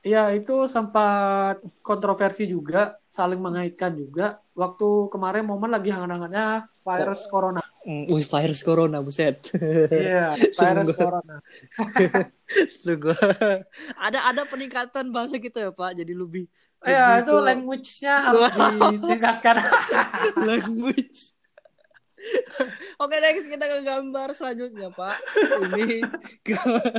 Iya, 0.02 0.34
itu 0.34 0.66
sempat 0.66 1.62
kontroversi 1.78 2.50
juga, 2.50 2.98
saling 3.06 3.38
mengaitkan 3.38 3.94
juga. 3.94 4.42
Waktu 4.50 5.06
kemarin 5.14 5.46
momen 5.46 5.70
lagi 5.70 5.94
hangat-hangatnya 5.94 6.66
virus 6.82 7.30
corona. 7.30 7.62
Mm, 7.86 8.10
wih, 8.10 8.26
virus 8.26 8.60
corona, 8.66 8.98
buset. 8.98 9.38
Iya, 9.86 10.34
virus 10.58 10.90
corona. 10.98 11.38
Sungguh. 12.82 13.14
ada 13.94 14.18
ada 14.26 14.42
peningkatan 14.42 15.14
bahasa 15.14 15.38
gitu 15.38 15.54
ya 15.54 15.70
Pak, 15.70 15.94
jadi 15.94 16.12
lebih 16.18 16.50
Iya, 16.82 17.22
itu 17.22 17.34
language-nya 17.38 18.14
harus 18.26 18.50
ditingkatkan. 18.90 19.56
language. 20.50 21.30
Oke 23.02 23.16
next 23.18 23.46
kita 23.50 23.64
ke 23.66 23.78
gambar 23.82 24.28
selanjutnya 24.36 24.88
Pak. 24.94 25.16
Ini 25.68 26.00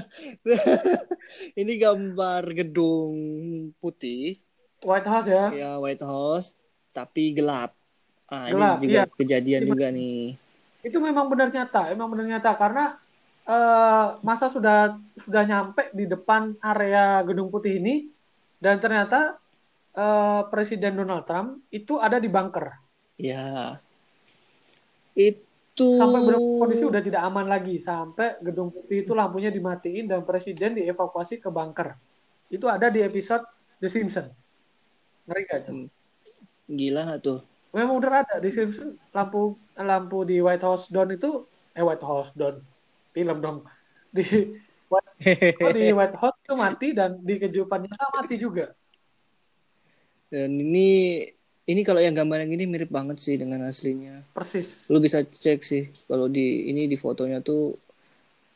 ini 1.62 1.74
gambar 1.80 2.44
gedung 2.52 3.16
putih 3.80 4.40
White 4.84 5.08
House 5.08 5.28
ya. 5.32 5.48
ya 5.54 5.72
White 5.80 6.04
House 6.04 6.56
tapi 6.92 7.32
gelap. 7.34 7.74
Ah 8.28 8.50
Gelap, 8.50 8.80
ini 8.82 8.90
juga 8.90 9.04
iya. 9.04 9.04
kejadian 9.16 9.62
Ini- 9.64 9.70
juga 9.70 9.88
nih. 9.92 10.22
Itu 10.84 11.00
memang 11.00 11.32
benar 11.32 11.48
nyata, 11.48 11.96
emang 11.96 12.12
benar 12.12 12.28
nyata 12.28 12.52
karena 12.60 13.00
eh, 13.48 14.08
masa 14.20 14.52
sudah 14.52 15.00
sudah 15.24 15.44
nyampe 15.48 15.88
di 15.96 16.08
depan 16.08 16.60
area 16.60 17.24
Gedung 17.24 17.48
Putih 17.48 17.80
ini 17.80 18.12
dan 18.60 18.84
ternyata 18.84 19.40
eh, 19.96 20.42
Presiden 20.52 21.00
Donald 21.00 21.24
Trump 21.24 21.64
itu 21.72 21.96
ada 22.04 22.20
di 22.20 22.28
bunker. 22.28 22.76
Ya. 23.16 23.80
Itu 25.14 25.98
Sampai 25.98 26.22
benar 26.22 26.38
kondisi 26.38 26.86
udah 26.86 27.02
tidak 27.02 27.22
aman 27.26 27.50
lagi 27.50 27.82
sampai 27.82 28.38
Gedung 28.46 28.70
Putih 28.70 29.02
itu 29.02 29.18
lampunya 29.18 29.50
dimatiin 29.50 30.06
dan 30.06 30.22
presiden 30.22 30.78
dievakuasi 30.78 31.42
ke 31.42 31.50
bunker. 31.50 31.98
Itu 32.46 32.70
ada 32.70 32.94
di 32.94 33.02
episode 33.02 33.42
The 33.82 33.90
Simpsons. 33.90 34.30
Ngeri 35.26 35.44
gak 35.50 35.62
tuh? 35.66 35.90
gila 36.70 37.02
nggak 37.10 37.22
tuh? 37.26 37.40
Memang 37.74 37.98
udah 37.98 38.22
ada 38.22 38.36
di 38.38 38.50
Simpsons 38.54 38.96
lampu 39.10 39.58
lampu 39.74 40.22
di 40.24 40.38
White 40.38 40.62
House 40.62 40.86
down 40.94 41.10
itu 41.10 41.50
eh 41.74 41.82
White 41.82 42.06
House 42.06 42.32
down 42.38 42.62
film 43.14 43.38
dong 43.42 43.66
di 44.14 44.22
White, 44.90 45.10
oh, 45.58 45.74
di 45.78 45.90
White 45.90 46.18
House 46.22 46.38
itu 46.46 46.54
mati 46.54 46.88
dan 46.94 47.18
di 47.18 47.42
kehidupan 47.42 47.90
nyata 47.90 48.14
mati 48.14 48.36
juga. 48.38 48.78
Dan 50.30 50.54
ini 50.54 51.26
ini 51.64 51.82
kalau 51.88 52.02
yang 52.04 52.16
gambar 52.16 52.44
yang 52.44 52.52
ini 52.60 52.66
mirip 52.68 52.92
banget 52.92 53.18
sih 53.24 53.36
dengan 53.40 53.64
aslinya. 53.68 54.24
Persis. 54.36 54.92
lu 54.92 55.00
bisa 55.00 55.24
cek 55.24 55.64
sih 55.64 55.84
kalau 56.10 56.28
di 56.28 56.68
ini 56.68 56.92
di 56.92 56.98
fotonya 57.00 57.40
tuh 57.40 57.78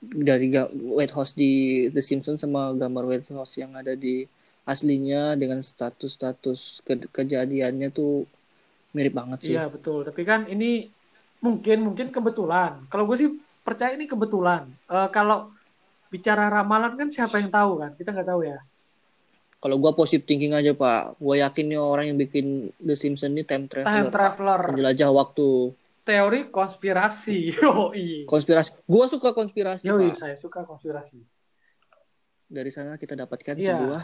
dari 0.01 0.51
White 0.93 1.13
House 1.15 1.33
di 1.33 1.85
The 1.89 2.03
Simpsons 2.03 2.43
sama 2.43 2.75
gambar 2.75 3.03
White 3.07 3.33
House 3.33 3.57
yang 3.57 3.73
ada 3.73 3.97
di 3.97 4.27
aslinya 4.67 5.39
dengan 5.39 5.63
status-status 5.63 6.83
ke- 6.83 7.09
kejadiannya 7.09 7.89
tuh 7.89 8.27
mirip 8.91 9.15
banget 9.15 9.39
sih. 9.41 9.53
Iya 9.55 9.71
betul. 9.71 10.03
Tapi 10.03 10.21
kan 10.27 10.45
ini 10.51 10.91
mungkin 11.39 11.87
mungkin 11.87 12.07
kebetulan. 12.11 12.85
Kalau 12.91 13.07
gue 13.07 13.17
sih 13.17 13.29
percaya 13.63 13.95
ini 13.95 14.05
kebetulan. 14.05 14.67
Eh, 14.91 15.09
kalau 15.15 15.49
bicara 16.11 16.51
ramalan 16.51 16.99
kan 16.99 17.07
siapa 17.07 17.39
yang 17.39 17.51
tahu 17.51 17.79
kan? 17.79 17.91
Kita 17.95 18.11
nggak 18.11 18.27
tahu 18.27 18.41
ya. 18.43 18.59
Kalau 19.57 19.75
gua 19.77 19.89
positive 19.91 20.21
thinking 20.23 20.53
aja 20.53 20.71
pak, 20.71 21.17
gua 21.17 21.35
yakin 21.39 21.65
nih 21.67 21.79
orang 21.81 22.05
yang 22.07 22.17
bikin 22.17 22.69
The 22.77 22.93
Simpsons 22.93 23.33
ini 23.33 23.41
time 23.41 23.65
traveler, 23.65 23.89
Time 23.89 24.05
Pak. 24.05 24.13
traveler, 24.13 24.59
penjelajah 24.69 25.09
waktu, 25.09 25.49
teori 26.03 26.39
konspirasi. 26.47 27.37
Yoi. 27.57 28.23
konspirasi. 28.23 28.77
Gua 28.85 29.05
suka 29.05 29.33
konspirasi 29.33 29.83
Yoi, 29.83 30.13
pak. 30.13 30.15
saya 30.15 30.35
suka 30.37 30.61
konspirasi. 30.61 31.17
Dari 32.47 32.69
sana 32.69 32.95
kita 32.95 33.17
dapatkan 33.17 33.57
Iya. 33.57 33.75
sebuah 33.75 34.03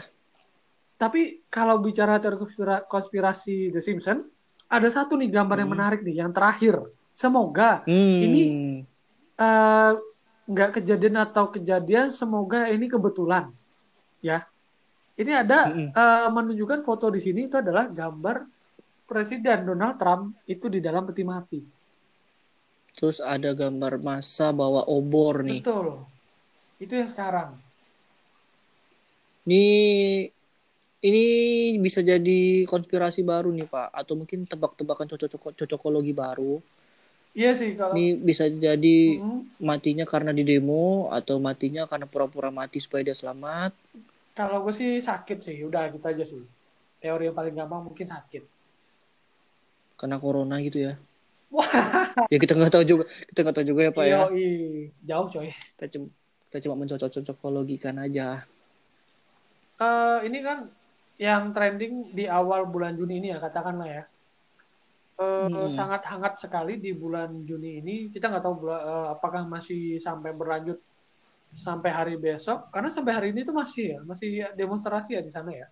Tapi 0.94 1.42
kalau 1.48 1.78
bicara 1.78 2.18
teori 2.18 2.38
konspira- 2.38 2.84
konspirasi 2.84 3.70
The 3.70 3.80
Simpsons, 3.80 4.30
ada 4.64 4.86
satu 4.86 5.14
nih 5.14 5.26
gambar 5.28 5.58
yang 5.58 5.70
Hmm. 5.70 5.76
menarik 5.76 6.00
nih, 6.02 6.18
yang 6.18 6.30
terakhir. 6.30 6.78
Semoga 7.10 7.82
Hmm, 7.84 8.20
Ini 8.20 8.42
eh, 9.34 9.92
nggak 10.44 10.70
kejadian 10.78 11.18
atau 11.20 11.50
kejadian, 11.50 12.10
semoga 12.10 12.66
ini 12.68 12.86
kebetulan, 12.86 13.50
ya. 14.20 14.46
Ini 15.14 15.32
ada 15.46 15.70
Mm-mm. 15.70 15.88
eh, 15.94 16.28
menunjukkan 16.30 16.80
foto 16.82 17.06
di 17.14 17.20
sini 17.22 17.46
itu 17.46 17.56
adalah 17.62 17.86
gambar 17.86 18.36
Presiden 19.04 19.68
Donald 19.68 19.94
Trump 20.00 20.34
itu 20.48 20.66
di 20.66 20.80
dalam 20.82 21.04
peti 21.06 21.22
mati. 21.22 21.60
terus 22.94 23.18
ada 23.18 23.50
gambar 23.52 23.98
masa 24.06 24.54
bawa 24.54 24.86
obor 24.86 25.42
nih. 25.42 25.60
Betul. 25.60 25.86
Itu 26.78 26.94
yang 26.94 27.10
sekarang. 27.10 27.58
Ini 29.44 29.64
ini 31.04 31.24
bisa 31.84 32.00
jadi 32.00 32.64
konspirasi 32.64 33.20
baru 33.22 33.52
nih 33.52 33.68
Pak, 33.68 33.88
atau 33.92 34.14
mungkin 34.16 34.48
tebak-tebakan 34.48 35.06
cocok 35.12 35.52
cocokologi 35.52 36.12
baru. 36.16 36.64
Iya 37.34 37.50
sih 37.58 37.70
kalau 37.74 37.94
Ini 37.98 38.18
bisa 38.22 38.46
jadi 38.48 38.96
Mm, 39.20 39.38
matinya 39.62 40.04
karena 40.06 40.30
di 40.34 40.42
demo 40.42 41.10
atau 41.18 41.36
matinya 41.38 41.86
karena 41.90 42.06
pura-pura 42.10 42.50
mati 42.50 42.78
supaya 42.82 43.06
dia 43.06 43.16
selamat. 43.16 43.72
Kalau 44.34 44.66
gue 44.66 44.74
sih 44.74 44.90
sakit 44.98 45.38
sih, 45.40 45.56
udah 45.62 45.88
gitu 45.94 46.04
aja 46.04 46.24
sih. 46.26 46.42
Teori 47.00 47.30
yang 47.30 47.36
paling 47.36 47.54
gampang 47.54 47.82
mungkin 47.86 48.06
sakit. 48.10 48.42
Karena 49.94 50.18
corona 50.18 50.58
gitu 50.60 50.90
ya. 50.90 50.92
Wah, 51.54 51.70
Ya 52.32 52.38
kita 52.42 52.58
nggak 52.58 52.72
tahu 52.74 52.84
juga, 52.84 53.04
kita 53.30 53.38
nggak 53.46 53.56
tahu 53.56 53.66
juga 53.66 53.80
ya 53.86 53.92
Pak 53.94 54.04
ya. 54.04 54.18
yoi. 54.26 54.50
jauh 55.06 55.26
coy. 55.30 55.48
Kita 55.78 55.86
cuma 55.94 56.06
kita 56.50 56.58
cuma 56.66 56.74
mencocok-cocokologikan 56.82 57.96
aja. 57.98 58.42
Eh, 59.78 60.18
ini 60.26 60.38
kan 60.42 60.70
yang 61.18 61.54
trending 61.54 62.10
di 62.14 62.26
awal 62.26 62.66
bulan 62.66 62.94
Juni 62.98 63.22
ini 63.22 63.30
ya 63.30 63.38
katakanlah 63.38 63.86
ya 63.86 64.02
Eh, 65.14 65.46
Mm-mm. 65.46 65.70
sangat 65.70 66.02
hangat 66.10 66.42
sekali 66.42 66.74
di 66.82 66.90
bulan 66.90 67.46
Juni 67.46 67.78
ini 67.78 67.94
kita 68.10 68.26
nggak 68.34 68.42
tahu 68.42 68.66
eh, 68.66 69.06
apakah 69.14 69.46
masih 69.46 70.02
sampai 70.02 70.34
berlanjut 70.34 70.74
sampai 71.54 71.90
hari 71.94 72.14
besok 72.18 72.68
karena 72.74 72.90
sampai 72.90 73.12
hari 73.14 73.28
ini 73.30 73.46
tuh 73.46 73.54
masih 73.54 73.96
ya 73.96 73.98
masih 74.02 74.50
demonstrasi 74.58 75.14
ya 75.14 75.22
di 75.22 75.30
sana 75.30 75.50
ya 75.54 75.66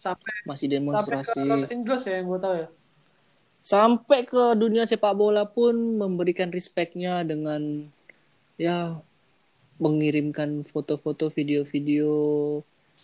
sampai 0.00 0.32
Masih 0.48 0.66
sampai 0.66 0.66
ke 0.66 0.74
demonstrasi. 0.80 1.42
Los 1.44 1.66
Angeles 1.68 2.02
ya 2.08 2.14
yang 2.18 2.26
gue 2.32 2.40
tahu 2.40 2.54
ya 2.56 2.68
Sampai 3.60 4.24
ke 4.24 4.56
dunia 4.56 4.88
sepak 4.88 5.12
bola 5.12 5.44
pun 5.44 5.76
memberikan 6.00 6.48
respectnya 6.48 7.20
dengan 7.20 7.92
ya 8.56 8.96
mengirimkan 9.76 10.64
foto-foto, 10.64 11.28
video-video 11.28 12.12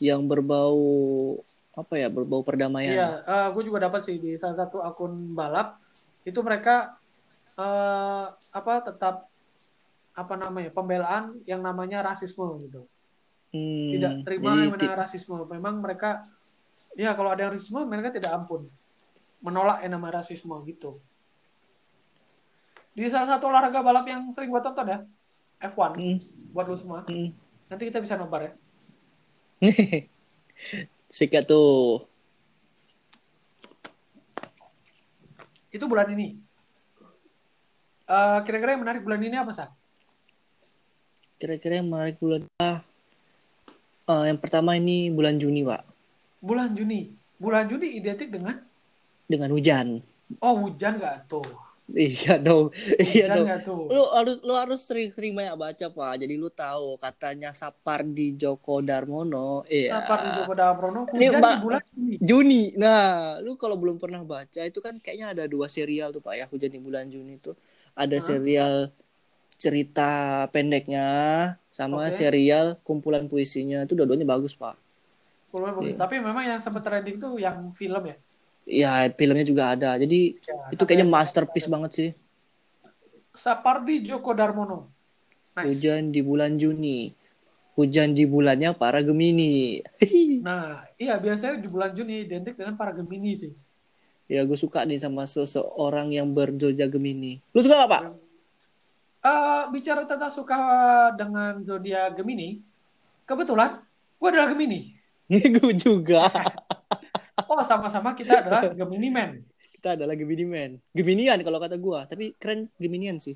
yang 0.01 0.25
berbau 0.25 0.81
apa 1.77 2.01
ya 2.01 2.09
berbau 2.09 2.41
perdamaian. 2.41 2.97
iya 2.97 3.09
gue 3.53 3.63
juga 3.69 3.85
dapat 3.85 4.01
sih 4.09 4.17
di 4.17 4.41
salah 4.41 4.65
satu 4.65 4.81
akun 4.81 5.37
balap 5.37 5.77
itu 6.25 6.41
mereka 6.41 6.97
eh, 7.61 8.27
apa 8.33 8.73
tetap 8.81 9.29
apa 10.17 10.35
namanya 10.35 10.73
pembelaan 10.73 11.37
yang 11.45 11.61
namanya 11.61 12.01
rasisme 12.01 12.57
gitu. 12.65 12.89
Hmm, 13.53 13.93
tidak 13.93 14.13
terima 14.25 14.57
jadi 14.57 14.65
yang 14.65 14.73
namanya 14.73 14.97
rasisme. 15.05 15.37
Memang 15.45 15.75
mereka 15.85 16.25
ya 16.97 17.13
kalau 17.13 17.37
ada 17.37 17.45
yang 17.45 17.53
rasisme 17.53 17.85
mereka 17.85 18.17
tidak 18.17 18.33
ampun. 18.33 18.65
Menolak 19.45 19.85
yang 19.85 20.01
namanya 20.01 20.25
rasisme 20.25 20.57
gitu. 20.65 20.97
Di 22.97 23.05
salah 23.13 23.37
satu 23.37 23.53
olahraga 23.53 23.85
balap 23.85 24.09
yang 24.09 24.33
sering 24.33 24.49
gue 24.49 24.63
tonton 24.65 24.89
ya 24.89 24.99
F1 25.61 26.01
Hmm, 26.01 26.17
buat 26.57 26.65
lu 26.65 26.77
semua. 26.81 27.05
Hmm. 27.05 27.37
nanti 27.69 27.93
kita 27.93 28.01
bisa 28.01 28.17
nobar 28.17 28.49
ya. 28.49 28.53
Sikat 31.17 31.45
tuh. 31.45 32.01
itu 35.77 35.85
bulan 35.85 36.09
ini. 36.09 36.41
Eh, 38.09 38.39
kira-kira 38.49 38.73
yang 38.73 38.81
menarik 38.81 39.05
bulan 39.05 39.21
ini 39.21 39.37
apa 39.37 39.53
sih 39.53 39.69
Kira-kira 41.37 41.79
yang 41.79 41.89
menarik 41.89 42.17
bulan 42.17 42.49
ah, 42.59 42.81
eh, 44.07 44.25
yang 44.27 44.39
pertama 44.39 44.73
ini 44.75 45.09
bulan 45.09 45.37
Juni, 45.37 45.61
Pak. 45.63 45.83
bulan 46.39 46.73
Juni 46.73 47.13
bulan 47.37 47.67
Juni 47.67 47.93
identik 47.93 48.31
dengan 48.31 48.57
Dengan 49.27 49.51
hujan. 49.51 49.87
oh 50.39 50.55
hujan 50.61 50.97
nggak 50.97 51.27
tuh 51.27 51.45
Iya 51.87 52.43
dong. 52.43 52.75
Iya 53.15 53.31
dong. 53.31 53.47
tuh 53.63 53.87
Lu 53.87 54.11
harus 54.11 54.43
lu 54.43 54.59
harus 54.59 54.83
sering-sering 54.83 55.31
banyak 55.31 55.55
baca, 55.55 55.87
Pak. 55.87 56.13
Jadi 56.19 56.35
lu 56.35 56.51
tahu 56.51 56.99
katanya 56.99 57.55
Sapardi 57.55 58.35
Djoko 58.35 58.83
Darmono. 58.83 59.63
Iya. 59.71 59.95
Sapar 59.95 60.19
di 60.19 60.31
Joko 60.35 60.53
Daprono 60.53 61.01
Ini, 61.15 61.31
hujan 61.31 61.39
Mbak. 61.39 61.53
di 61.53 61.63
bulan 61.63 61.83
Juni 61.87 62.15
Juni. 62.19 62.63
Nah, 62.75 63.05
lu 63.39 63.55
kalau 63.55 63.79
belum 63.79 64.03
pernah 64.03 64.19
baca 64.21 64.67
itu 64.67 64.83
kan 64.83 64.99
kayaknya 64.99 65.31
ada 65.31 65.45
dua 65.47 65.71
serial 65.71 66.11
tuh 66.11 66.19
Pak 66.19 66.35
ya, 66.35 66.45
Hujan 66.51 66.75
di 66.75 66.83
bulan 66.83 67.07
Juni 67.07 67.39
itu. 67.39 67.55
Ada 67.95 68.19
Hah? 68.19 68.25
serial 68.25 68.75
cerita 69.67 70.47
pendeknya 70.55 71.07
sama 71.75 72.07
Oke. 72.07 72.15
serial 72.15 72.79
kumpulan 72.87 73.27
puisinya. 73.27 73.83
Itu 73.83 73.99
dua-duanya 73.99 74.23
bagus, 74.23 74.55
Pak. 74.55 74.79
Puluhan 75.51 75.75
puluhan. 75.75 75.95
Iya. 75.95 75.99
tapi 75.99 76.15
memang 76.23 76.45
yang 76.47 76.61
sempat 76.63 76.87
trending 76.87 77.19
tuh 77.19 77.35
yang 77.43 77.75
film 77.75 78.03
ya 78.07 78.17
Ya, 78.67 79.07
filmnya 79.15 79.47
juga 79.47 79.79
ada. 79.79 79.95
Jadi 79.95 80.43
Ya, 80.43 80.75
itu 80.75 80.83
kayaknya 80.83 81.07
masterpiece 81.07 81.71
banget 81.71 81.91
sih. 81.95 82.11
Sapardi 83.35 84.03
Djoko 84.03 84.35
Darmono 84.35 84.91
nice. 85.55 85.67
Hujan 85.71 86.11
di 86.15 86.21
bulan 86.23 86.59
Juni. 86.59 87.11
Hujan 87.79 88.17
di 88.17 88.25
bulannya 88.27 88.75
para 88.75 89.03
Gemini. 89.05 89.83
nah 90.47 90.83
iya 90.99 91.19
biasanya 91.19 91.59
di 91.59 91.69
bulan 91.69 91.95
Juni 91.95 92.27
identik 92.27 92.57
dengan 92.59 92.75
para 92.79 92.95
Gemini 92.95 93.35
sih 93.37 93.53
ya, 94.27 94.43
gue 94.43 94.59
suka 94.59 94.83
nih 94.83 94.99
sama 94.99 95.23
seseorang 95.27 96.11
yang 96.11 96.35
berzodiak 96.35 96.91
Gemini. 96.91 97.39
Lu 97.55 97.63
suka 97.63 97.87
gak, 97.87 97.91
Pak? 97.91 98.03
Eh, 99.27 99.63
bicara 99.75 100.07
tentang 100.07 100.31
suka 100.31 100.59
dengan 101.19 101.59
zodiak 101.67 102.15
Gemini 102.15 102.63
kebetulan 103.27 103.83
gue 104.23 104.29
adalah 104.31 104.55
Gemini 104.55 104.95
gue 105.27 105.73
juga. 105.75 106.31
oh 107.51 107.59
sama-sama 107.67 108.15
kita 108.15 108.47
adalah 108.47 108.71
Gemini 108.71 109.11
Man 109.11 109.43
Kita 109.75 109.99
adalah 109.99 110.15
Gemini 110.15 110.47
Man. 110.47 110.71
Geminian 110.95 111.43
kalau 111.43 111.59
kata 111.59 111.75
gua, 111.75 112.07
tapi 112.07 112.39
keren 112.39 112.71
Geminian 112.79 113.19
sih. 113.19 113.35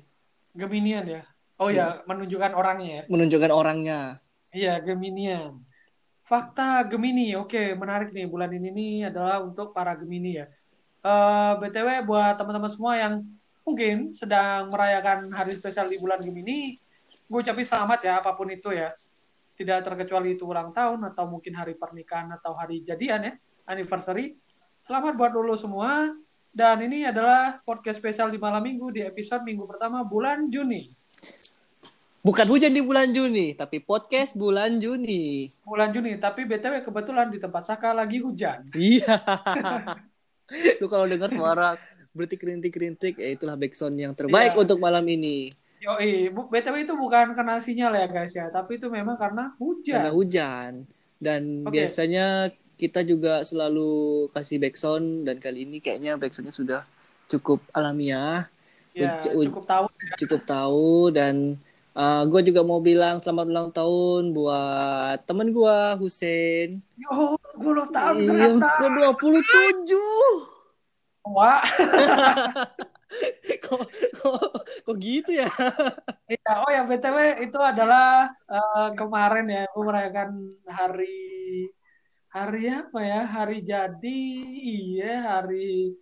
Geminian 0.55 1.03
ya 1.03 1.21
oh 1.59 1.67
ya 1.67 1.99
menunjukkan 2.07 2.55
orangnya 2.55 2.91
ya 2.91 3.03
Menunjukkan 3.11 3.51
orangnya. 3.51 3.99
Iya, 4.51 4.83
Geminian. 4.83 5.63
Fakta 6.27 6.83
Gemini, 6.87 7.39
oke, 7.39 7.75
menarik 7.79 8.11
nih. 8.11 8.27
Bulan 8.27 8.51
ini 8.51 8.67
nih 8.71 8.95
adalah 9.11 9.39
untuk 9.39 9.71
para 9.71 9.95
Gemini 9.95 10.43
ya. 10.43 10.47
Eh 11.03 11.51
BTW 11.59 12.03
buat 12.07 12.35
teman-teman 12.35 12.71
semua 12.71 12.95
yang 12.99 13.23
mungkin 13.61 14.17
sedang 14.17 14.69
merayakan 14.73 15.29
hari 15.33 15.53
spesial 15.53 15.87
di 15.87 15.97
bulan 16.01 16.19
Gemini, 16.21 16.73
gue 17.07 17.39
ucapin 17.39 17.65
selamat 17.65 17.99
ya, 18.03 18.13
apa 18.19 18.33
pun 18.33 18.49
itu 18.49 18.73
ya. 18.73 18.93
Tidak 19.55 19.79
terkecuali 19.85 20.33
itu 20.33 20.49
ulang 20.49 20.73
tahun 20.73 21.05
atau 21.13 21.29
mungkin 21.29 21.53
hari 21.53 21.77
pernikahan 21.77 22.33
atau 22.33 22.57
hari 22.57 22.81
jadian 22.81 23.29
ya, 23.29 23.33
anniversary. 23.69 24.35
Selamat 24.89 25.13
buat 25.13 25.31
dulu 25.31 25.53
semua. 25.53 26.09
Dan 26.51 26.83
ini 26.83 27.07
adalah 27.07 27.63
podcast 27.63 28.03
spesial 28.03 28.27
di 28.27 28.35
malam 28.35 28.59
minggu 28.59 28.91
di 28.91 29.01
episode 29.07 29.47
minggu 29.47 29.63
pertama 29.63 30.03
bulan 30.03 30.51
Juni. 30.51 30.91
Bukan 32.21 32.45
hujan 32.51 32.75
di 32.75 32.83
bulan 32.83 33.09
Juni, 33.15 33.55
tapi 33.55 33.79
podcast 33.81 34.37
bulan 34.37 34.77
Juni. 34.77 35.49
Bulan 35.63 35.89
Juni, 35.89 36.19
tapi 36.19 36.43
BTW 36.45 36.85
kebetulan 36.85 37.31
di 37.31 37.39
tempat 37.39 37.65
Saka 37.65 37.95
lagi 37.95 38.19
hujan. 38.19 38.67
Iya. 38.75 39.15
Lu 40.83 40.91
kalau 40.91 41.07
dengar 41.07 41.31
suara 41.31 41.79
berarti 42.11 42.35
kerintik-kerintik, 42.35 43.15
ya 43.15 43.29
itulah 43.29 43.55
backsound 43.55 43.95
yang 43.95 44.11
terbaik 44.11 44.51
Iya. 44.51 44.59
untuk 44.59 44.77
malam 44.77 45.03
ini. 45.05 45.51
Yoi, 45.79 46.29
bu, 46.29 46.45
BTW 46.45 46.85
itu 46.85 46.93
bukan 46.93 47.33
kena 47.33 47.57
sinyal 47.57 47.91
ya 47.91 48.05
guys 48.05 48.31
ya, 48.31 48.47
tapi 48.47 48.77
itu 48.77 48.85
memang 48.85 49.17
karena 49.17 49.49
hujan. 49.57 49.97
Karena 49.97 50.11
hujan. 50.11 50.71
Dan 51.17 51.63
Oke. 51.63 51.73
biasanya 51.73 52.25
kita 52.75 53.01
juga 53.01 53.41
selalu 53.41 53.91
kasih 54.29 54.57
backsound 54.57 55.23
dan 55.23 55.37
kali 55.37 55.63
ini 55.63 55.77
kayaknya 55.77 56.15
backsoundnya 56.15 56.51
sudah 56.51 56.81
cukup 57.27 57.61
alamiah, 57.71 58.49
ya, 58.91 59.21
cukup 59.21 59.63
tahu. 59.63 59.85
cukup 60.17 60.41
tahu 60.43 60.89
dan 61.09 61.55
gue 62.23 62.41
juga 62.43 62.61
mau 62.61 62.79
bilang 62.79 63.17
selamat 63.17 63.45
ulang 63.47 63.69
tahun 63.69 64.31
buat 64.31 65.21
temen 65.23 65.51
gue 65.51 65.77
Husein 65.97 66.79
Yo, 66.95 67.35
gue 67.53 67.69
ulang 67.69 67.91
tahun 67.91 68.15
yang 68.17 68.57
ternyata. 68.57 68.69
ke 68.73 68.87
27 69.85 70.50
Wah, 71.21 71.61
kok, 73.63 73.85
kok, 74.17 74.41
kok 74.81 74.97
gitu 74.97 75.37
ya 75.37 75.45
iya. 76.33 76.51
Oh 76.65 76.71
ya 76.73 76.81
BTW 76.81 77.45
itu 77.45 77.59
adalah 77.61 78.33
eh, 78.49 78.89
kemarin 78.97 79.45
ya, 79.45 79.63
gue 79.69 79.83
merayakan 79.85 80.29
hari 80.65 81.69
hari 82.31 82.73
apa 82.73 82.99
ya? 83.05 83.21
Hari 83.29 83.57
jadi, 83.61 84.23
iya, 84.65 85.13
hari 85.37 85.93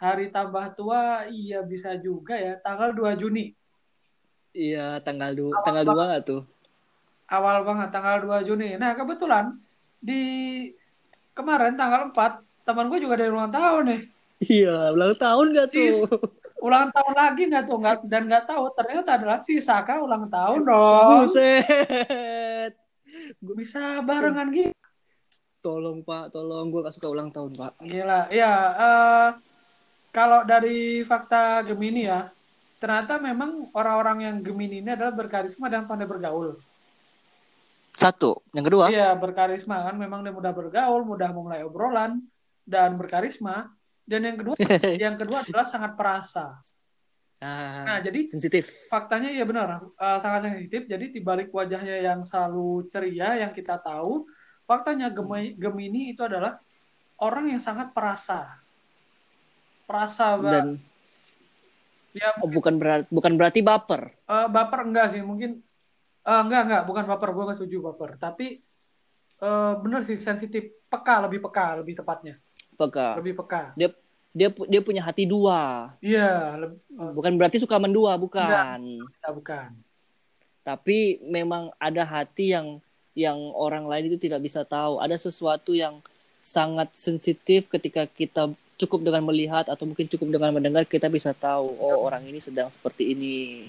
hari 0.00 0.32
tambah 0.32 0.72
tua, 0.72 1.28
iya 1.28 1.60
bisa 1.60 2.00
juga 2.00 2.38
ya. 2.38 2.56
Tanggal 2.58 2.96
2 2.96 3.12
Juni. 3.18 3.52
iya 4.52 5.00
tanggal 5.00 5.32
du 5.32 5.48
tanggal 5.64 5.80
dua 5.80 6.12
nggak 6.12 6.24
tuh 6.28 6.44
Awal 7.32 7.64
banget 7.64 7.88
tanggal 7.88 8.28
2 8.28 8.44
Juni. 8.44 8.76
Nah, 8.76 8.92
kebetulan 8.92 9.56
di 9.96 10.68
kemarin 11.32 11.80
tanggal 11.80 12.12
4 12.12 12.44
teman 12.68 12.92
gue 12.92 13.00
juga 13.00 13.16
yang 13.16 13.40
ulang 13.40 13.48
tahun 13.48 13.84
nih. 13.88 14.11
Iya 14.48 14.90
ulang 14.90 15.14
tahun 15.18 15.46
nggak 15.54 15.68
tuh? 15.70 15.78
Sis. 15.78 15.98
ulang 16.62 16.94
tahun 16.94 17.14
lagi 17.18 17.42
nggak 17.50 17.64
tuh? 17.66 17.76
Nggak 17.82 17.96
dan 18.06 18.22
nggak 18.30 18.44
tahu 18.46 18.64
ternyata 18.78 19.10
adalah 19.18 19.38
si 19.42 19.58
Saka 19.58 19.98
ulang 19.98 20.30
tahun 20.30 20.62
dong. 20.62 21.08
Buset. 21.26 22.72
Bisa 23.42 24.00
barengan 24.06 24.48
gitu. 24.54 24.72
Tolong 25.62 26.02
pak 26.02 26.34
tolong. 26.34 26.70
Gue 26.74 26.82
gak 26.82 26.94
suka 26.94 27.08
ulang 27.10 27.30
tahun 27.30 27.54
pak. 27.54 27.82
Gila 27.82 28.30
ya 28.34 28.52
eh, 28.74 29.28
kalau 30.10 30.42
dari 30.42 31.06
fakta 31.06 31.62
Gemini 31.66 32.06
ya 32.06 32.30
ternyata 32.82 33.22
memang 33.22 33.70
orang-orang 33.78 34.26
yang 34.26 34.36
Gemini 34.42 34.82
ini 34.82 34.90
adalah 34.90 35.14
berkarisma 35.14 35.70
dan 35.70 35.86
pandai 35.86 36.06
bergaul. 36.10 36.58
Satu. 37.94 38.42
Yang 38.56 38.64
kedua? 38.72 38.84
Iya 38.90 39.14
berkarisma 39.14 39.86
kan. 39.86 39.94
Memang 39.94 40.26
dia 40.26 40.34
mudah 40.34 40.50
bergaul 40.50 41.06
mudah 41.06 41.30
memulai 41.30 41.62
obrolan 41.62 42.22
dan 42.66 42.98
berkarisma 42.98 43.70
dan 44.12 44.20
yang 44.28 44.36
kedua 44.36 44.54
yang 45.08 45.16
kedua 45.16 45.38
adalah 45.40 45.64
sangat 45.64 45.96
perasa. 45.96 46.60
Nah 47.40 47.82
nah, 47.88 47.98
jadi 48.04 48.28
sensitif. 48.28 48.86
faktanya 48.92 49.32
ya 49.32 49.48
benar 49.48 49.80
eh, 49.88 50.18
sangat 50.20 50.52
sensitif. 50.52 50.84
Jadi 50.84 51.16
di 51.16 51.20
balik 51.24 51.48
wajahnya 51.48 52.04
yang 52.04 52.20
selalu 52.28 52.92
ceria 52.92 53.40
yang 53.40 53.56
kita 53.56 53.80
tahu 53.80 54.28
faktanya 54.68 55.08
Gemi- 55.08 55.56
Gemini 55.56 56.12
itu 56.12 56.20
adalah 56.22 56.60
orang 57.24 57.56
yang 57.56 57.62
sangat 57.64 57.96
perasa. 57.96 58.60
Perasa 59.88 60.38
dan 60.44 60.78
ya 62.12 62.28
oh, 62.44 62.48
bukan 62.48 62.76
berarti 62.76 63.08
bukan 63.08 63.32
berarti 63.40 63.60
baper. 63.64 64.12
Eh, 64.28 64.46
baper 64.52 64.80
enggak 64.84 65.16
sih 65.16 65.24
mungkin 65.24 65.64
eh, 66.28 66.40
enggak 66.44 66.62
enggak 66.68 66.82
bukan 66.84 67.04
baper 67.08 67.28
gue 67.32 67.44
nggak 67.48 67.58
setuju 67.58 67.76
baper. 67.90 68.20
Tapi 68.20 68.60
eh, 69.40 69.72
benar 69.80 70.04
sih 70.04 70.20
sensitif 70.20 70.78
peka 70.86 71.24
lebih 71.26 71.42
peka 71.42 71.80
lebih 71.82 71.98
tepatnya. 71.98 72.36
Peka. 72.78 73.18
Lebih 73.18 73.34
peka. 73.42 73.74
Dia 73.74 73.90
dia 74.32 74.48
dia 74.48 74.80
punya 74.80 75.04
hati 75.04 75.28
dua. 75.28 75.92
Iya 76.00 76.56
lebih, 76.56 76.80
bukan 76.88 77.32
berarti 77.36 77.60
suka 77.60 77.76
mendua 77.76 78.16
bukan. 78.16 79.04
Bukan. 79.28 79.70
Tapi 80.64 81.20
memang 81.28 81.68
ada 81.76 82.02
hati 82.02 82.56
yang 82.56 82.80
yang 83.12 83.36
orang 83.52 83.84
lain 83.84 84.08
itu 84.08 84.16
tidak 84.16 84.40
bisa 84.40 84.64
tahu. 84.64 84.98
Ada 85.04 85.20
sesuatu 85.20 85.76
yang 85.76 86.00
sangat 86.40 86.96
sensitif 86.96 87.68
ketika 87.68 88.08
kita 88.08 88.50
cukup 88.80 89.04
dengan 89.04 89.22
melihat 89.28 89.68
atau 89.68 89.86
mungkin 89.86 90.10
cukup 90.10 90.32
dengan 90.32 90.50
mendengar 90.50 90.82
kita 90.88 91.06
bisa 91.06 91.30
tahu 91.36 91.70
oh 91.78 92.02
orang 92.02 92.24
ini 92.26 92.40
sedang 92.40 92.72
seperti 92.72 93.14
ini. 93.14 93.68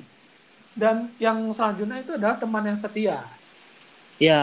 Dan 0.73 1.11
yang 1.21 1.53
selanjutnya 1.53 2.01
itu 2.01 2.17
adalah 2.17 2.39
teman 2.39 2.65
yang 2.65 2.79
setia. 2.79 3.21
Ya 4.17 4.41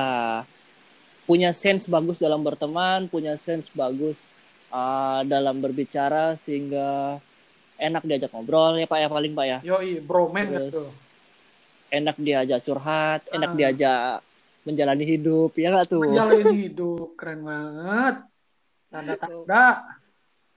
punya 1.24 1.54
sense 1.54 1.86
bagus 1.86 2.18
dalam 2.18 2.42
berteman 2.42 3.06
punya 3.06 3.38
sense 3.38 3.70
bagus 3.70 4.26
uh, 4.70 5.20
dalam 5.22 5.58
berbicara 5.58 6.34
sehingga 6.36 7.18
enak 7.76 8.02
diajak 8.02 8.30
ngobrol 8.30 8.74
ya 8.74 8.84
pak 8.84 8.98
ya 8.98 9.08
paling 9.08 9.32
pak 9.32 9.46
ya 9.46 9.58
Yoi, 9.64 9.98
bromen 9.98 10.46
Terus, 10.46 10.64
gitu. 10.68 10.82
enak 11.90 12.16
diajak 12.16 12.60
curhat 12.60 13.20
enak 13.28 13.50
Ah. 13.50 13.56
diajak 13.56 14.02
menjalani 14.60 15.04
hidup 15.04 15.52
ya 15.54 15.68
nggak 15.70 15.86
tuh 15.88 16.02
Menjalani 16.02 16.44
hidup 16.60 17.14
keren 17.14 17.40
banget. 17.42 18.16
Tanda-tanda. 18.88 19.66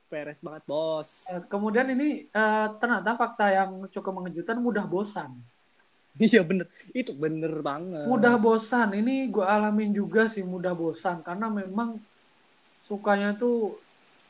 beres 0.06 0.38
banget 0.40 0.62
bos 0.64 1.26
Eh, 1.28 1.42
Kemudian 1.44 1.90
ini 1.90 2.28
eh, 2.28 2.68
ternyata 2.78 3.14
fakta 3.14 3.50
yang 3.50 3.90
cukup 3.90 4.14
mengejutkan 4.16 4.58
mudah 4.58 4.86
bosan. 4.86 5.34
iya 6.16 6.42
bener 6.42 6.70
itu 6.92 7.10
bener 7.12 7.50
banget 7.60 8.06
Mudah 8.06 8.38
bosan. 8.38 8.94
Ini 8.94 9.26
gue 9.28 9.42
alamin 9.42 9.90
juga 9.90 10.28
sih 10.28 10.44
mudah 10.44 10.72
bosan 10.72 11.22
karena 11.22 11.48
memang 11.48 11.98
sukanya 12.84 13.34
tuh 13.34 13.82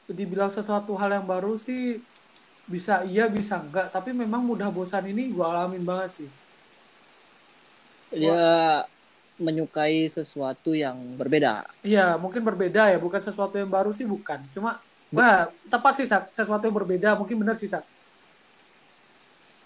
dibilang 0.06 0.52
sesuatu 0.52 0.94
hal 1.00 1.16
yang 1.16 1.26
baru 1.26 1.56
sih 1.56 2.00
bisa 2.64 3.04
iya 3.04 3.28
bisa 3.28 3.60
enggak 3.60 3.92
tapi 3.92 4.12
memang 4.12 4.44
mudah 4.44 4.72
bosan 4.72 5.04
ini 5.08 5.32
gue 5.32 5.44
alamin 5.44 5.84
banget 5.84 6.24
sih 6.24 6.30
dia 8.14 8.84
menyukai 9.36 10.06
sesuatu 10.08 10.72
yang 10.72 10.96
berbeda 11.18 11.66
iya 11.84 12.16
mungkin 12.16 12.44
berbeda 12.46 12.94
ya 12.94 12.98
bukan 13.02 13.20
sesuatu 13.20 13.56
yang 13.58 13.68
baru 13.68 13.92
sih 13.92 14.06
bukan 14.08 14.40
cuma 14.56 14.80
wah 15.10 15.50
tepat 15.68 15.94
sih 16.00 16.08
Sat. 16.08 16.30
sesuatu 16.32 16.64
yang 16.64 16.76
berbeda 16.76 17.16
mungkin 17.18 17.42
benar 17.42 17.58
sih 17.58 17.68
Sat. 17.68 17.84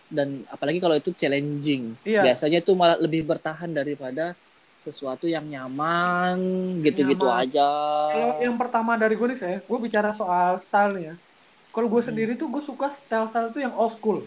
dan 0.08 0.48
apalagi 0.48 0.80
kalau 0.80 0.96
itu 0.96 1.12
challenging 1.12 1.92
Iya. 2.08 2.24
biasanya 2.32 2.64
itu 2.64 2.72
malah 2.72 2.96
lebih 2.96 3.28
bertahan 3.28 3.68
daripada 3.76 4.32
sesuatu 4.88 5.26
yang 5.36 5.46
nyaman 5.54 6.38
gitu-gitu 6.86 7.28
aja 7.28 7.68
Kalau 8.14 8.30
yang 8.46 8.56
pertama 8.62 8.92
dari 9.02 9.14
gue 9.20 9.28
nih 9.32 9.40
saya, 9.44 9.58
gue 9.70 9.78
bicara 9.86 10.10
soal 10.20 10.52
style 10.66 10.96
ya. 11.08 11.14
Kalau 11.74 11.88
gue 11.94 12.02
sendiri 12.08 12.32
tuh 12.42 12.48
gue 12.54 12.64
suka 12.70 12.88
style-style 12.90 13.50
tuh 13.56 13.62
yang 13.66 13.74
old 13.82 13.94
school. 13.98 14.20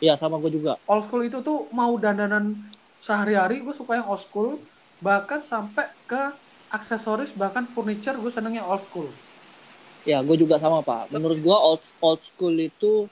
Iya 0.00 0.14
sama 0.20 0.36
gue 0.40 0.50
juga 0.56 0.72
Old 0.90 1.02
school 1.06 1.22
itu 1.28 1.38
tuh 1.48 1.58
mau 1.78 1.92
dandanan 2.04 2.44
sehari-hari 3.06 3.54
gue 3.64 3.74
suka 3.80 3.92
yang 3.98 4.06
old 4.12 4.22
school. 4.26 4.50
Bahkan 5.06 5.40
sampai 5.52 5.86
ke 6.10 6.22
aksesoris 6.76 7.32
bahkan 7.40 7.64
furniture 7.74 8.16
gue 8.22 8.32
seneng 8.36 8.54
yang 8.60 8.66
old 8.68 8.82
school. 8.84 9.08
ya 10.10 10.18
gue 10.24 10.36
juga 10.42 10.56
sama 10.56 10.80
pak 10.80 11.12
menurut 11.12 11.38
gue 11.40 11.56
old 11.68 11.82
old 12.00 12.20
school 12.24 12.54
itu 12.56 13.08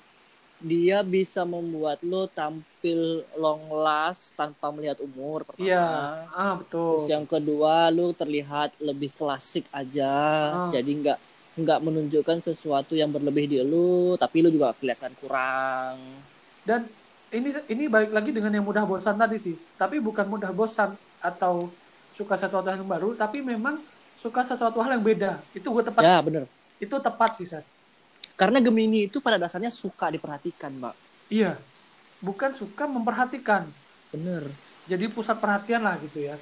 dia 0.58 1.06
bisa 1.06 1.46
membuat 1.46 2.02
lo 2.02 2.26
tampil 2.26 3.22
long 3.34 3.70
last 3.70 4.34
tanpa 4.34 4.74
melihat 4.74 4.98
umur 4.98 5.46
pertama 5.46 5.62
Iya, 5.64 5.86
ah 6.28 6.58
betul. 6.58 6.98
Terus 6.98 7.10
yang 7.10 7.24
kedua 7.24 7.86
lu 7.88 8.10
terlihat 8.10 8.74
lebih 8.78 9.14
klasik 9.14 9.70
aja, 9.70 10.10
Ah. 10.50 10.70
jadi 10.74 10.90
nggak 10.90 11.18
nggak 11.58 11.78
menunjukkan 11.82 12.38
sesuatu 12.44 12.94
yang 12.94 13.10
berlebih 13.10 13.46
di 13.46 13.58
lu, 13.60 14.14
tapi 14.14 14.42
lu 14.42 14.50
juga 14.50 14.74
kelihatan 14.74 15.10
kurang. 15.18 15.98
Dan 16.62 16.86
ini 17.30 17.50
ini 17.66 17.84
balik 17.86 18.14
lagi 18.14 18.30
dengan 18.30 18.54
yang 18.54 18.66
mudah 18.66 18.82
bosan 18.82 19.18
tadi 19.18 19.38
sih. 19.38 19.54
Tapi 19.74 19.98
bukan 19.98 20.26
mudah 20.26 20.50
bosan 20.50 20.94
atau 21.18 21.66
suka 22.14 22.34
sesuatu 22.34 22.66
hal 22.66 22.78
yang 22.78 22.86
baru, 22.86 23.14
tapi 23.14 23.42
memang 23.42 23.78
suka 24.18 24.42
sesuatu 24.42 24.78
hal 24.82 24.98
yang 24.98 25.04
beda. 25.06 25.38
Itu 25.50 25.70
gue 25.70 25.82
tepat. 25.82 26.02
Ya 26.02 26.18
bener. 26.18 26.46
Itu 26.78 26.98
tepat 26.98 27.38
sih, 27.38 27.46
Sat. 27.46 27.62
Karena 28.38 28.62
Gemini 28.62 29.10
itu 29.10 29.18
pada 29.18 29.34
dasarnya 29.34 29.68
suka 29.74 30.14
diperhatikan, 30.14 30.70
mbak. 30.70 30.94
Iya. 31.26 31.58
Bukan 32.22 32.54
suka 32.54 32.86
memperhatikan. 32.86 33.66
Bener. 34.14 34.46
Jadi 34.86 35.10
pusat 35.10 35.42
perhatian 35.42 35.82
lah 35.82 35.98
gitu 35.98 36.22
ya. 36.22 36.38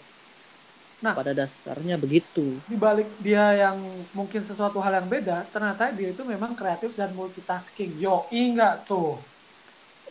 Pada 1.00 1.32
dasarnya 1.32 1.96
begitu. 1.96 2.56
Di 2.68 2.76
balik 2.76 3.08
dia 3.20 3.68
yang 3.68 3.80
mungkin 4.16 4.40
sesuatu 4.44 4.80
hal 4.80 5.00
yang 5.00 5.08
beda, 5.08 5.44
ternyata 5.52 5.92
dia 5.92 6.12
itu 6.12 6.20
memang 6.24 6.52
kreatif 6.52 6.92
dan 6.96 7.12
multitasking. 7.16 7.96
Yo, 7.96 8.28
enggak 8.28 8.84
tuh. 8.84 9.16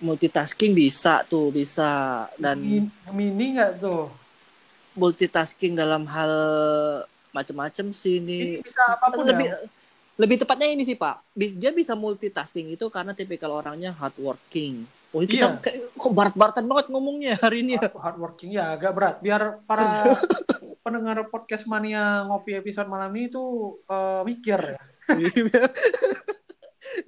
Multitasking 0.02 0.74
bisa 0.74 1.22
tuh, 1.26 1.54
bisa. 1.54 2.26
Dan 2.38 2.62
Gemini 2.66 2.90
Gemini 3.06 3.46
enggak 3.58 3.72
tuh. 3.82 4.10
multitasking 4.96 5.76
dalam 5.76 6.08
hal 6.08 6.32
macam-macam 7.36 7.92
sih 7.92 8.24
Ini 8.24 8.24
ini. 8.24 8.64
bisa 8.64 8.80
apa 8.96 9.12
pun 9.12 9.28
lebih 9.28 9.52
ya. 9.52 9.60
Lebih 10.16 10.40
tepatnya 10.40 10.72
ini 10.72 10.84
sih 10.84 10.96
pak 10.96 11.20
dia 11.36 11.72
bisa 11.72 11.92
multitasking 11.92 12.72
itu 12.72 12.88
karena 12.88 13.12
tipikal 13.12 13.52
orangnya 13.52 13.92
hardworking 13.92 14.88
oh 15.12 15.24
kita 15.24 15.48
Iya. 15.48 15.60
kayak, 15.60 15.78
kok 15.96 16.12
barat-baratan 16.12 16.66
banget 16.66 16.86
ngomongnya 16.92 17.34
hari 17.40 17.64
ini 17.64 17.76
ya 17.76 17.88
Hard- 17.88 18.00
hardworking 18.00 18.52
ya 18.52 18.76
agak 18.76 18.92
berat. 18.92 19.16
Biar 19.24 19.64
para 19.64 20.04
pendengar 20.84 21.24
podcast 21.32 21.64
mania 21.66 22.28
ngopi 22.28 22.52
episode 22.54 22.88
malam 22.88 23.16
ini 23.16 23.32
tuh 23.32 23.80
eh, 23.88 24.22
mikir 24.24 24.60
ya. 24.60 24.80